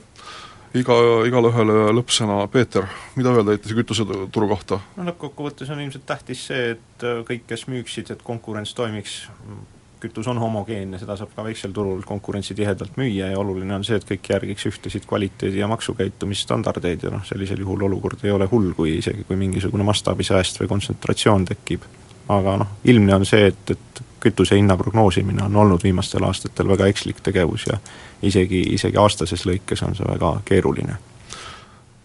iga, 0.76 0.98
igale 1.28 1.52
ühele 1.52 1.80
lõppsõna, 1.96 2.42
Peeter, 2.52 2.88
mida 3.16 3.34
öelda 3.36 3.56
ehitise 3.56 3.78
kütuseturu 3.78 4.52
kohta? 4.52 4.82
no 4.98 5.08
lõppkokkuvõttes 5.12 5.72
on 5.74 5.82
ilmselt 5.84 6.06
tähtis 6.10 6.48
see, 6.50 6.76
et 6.76 7.08
äh, 7.08 7.24
kõik, 7.28 7.48
kes 7.50 7.68
müüksid, 7.72 8.12
et 8.14 8.24
konkurents 8.26 8.74
toimiks, 8.78 9.22
kütus 10.02 10.28
on 10.30 10.38
homogeenne, 10.42 11.00
seda 11.02 11.16
saab 11.18 11.32
ka 11.36 11.46
väiksel 11.46 11.74
turul 11.74 12.04
konkurentsitihedalt 12.06 13.00
müüa 13.00 13.32
ja 13.32 13.40
oluline 13.40 13.78
on 13.80 13.86
see, 13.88 13.98
et 13.98 14.06
kõik 14.06 14.30
järgiks 14.30 14.68
ühtesid 14.70 15.08
kvaliteedi- 15.10 15.62
ja 15.62 15.70
maksukäitumisstandardeid 15.72 17.08
ja 17.08 17.14
noh, 17.16 17.24
sellisel 17.26 17.64
juhul 17.64 17.88
olukord 17.90 18.26
ei 18.26 18.34
ole 18.34 18.50
hull, 18.52 18.74
kui 18.78 18.98
isegi, 19.00 19.26
kui 19.28 19.40
mingisugune 19.40 19.88
mastaabisääst 19.88 20.62
või 20.62 20.74
kontsentratsioon 20.76 21.48
tekib. 21.54 21.88
aga 22.28 22.58
noh, 22.60 22.68
ilmne 22.84 23.16
on 23.16 23.26
see, 23.26 23.48
et, 23.48 23.72
et 23.72 24.02
kütuse 24.20 24.58
hinna 24.58 24.76
prognoosimine 24.78 25.44
on 25.46 25.56
olnud 25.56 25.84
viimastel 25.84 26.24
aastatel 26.28 26.68
väga 26.68 26.90
ekslik 26.92 27.22
tegevus 27.24 27.66
ja 27.70 27.78
isegi, 28.22 28.64
isegi 28.74 28.98
aastases 28.98 29.46
lõikes 29.46 29.84
on 29.86 29.96
see 29.98 30.08
väga 30.08 30.38
keeruline. 30.46 30.98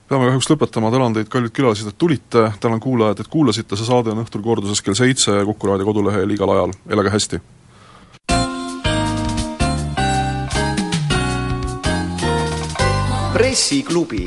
Peame 0.09 0.29
kahjuks 0.29 0.51
lõpetama, 0.51 0.91
tänan 0.93 1.15
teid, 1.17 1.31
kallid 1.33 1.55
külalised, 1.57 1.89
et 1.89 1.99
tulite, 1.99 2.51
tänan 2.61 2.81
kuulajad, 2.81 3.23
et 3.23 3.33
kuulasite, 3.33 3.79
see 3.79 3.89
saade 3.89 4.13
on 4.13 4.21
õhtul 4.27 4.45
korduses 4.45 4.85
kell 4.85 4.99
seitse 4.99 5.39
Kuku 5.49 5.73
raadio 5.73 5.89
kodulehel 5.89 6.37
igal 6.37 6.53
ajal, 6.53 6.77
elage 6.93 7.17
hästi! 7.17 7.41
pressiklubi 13.33 14.27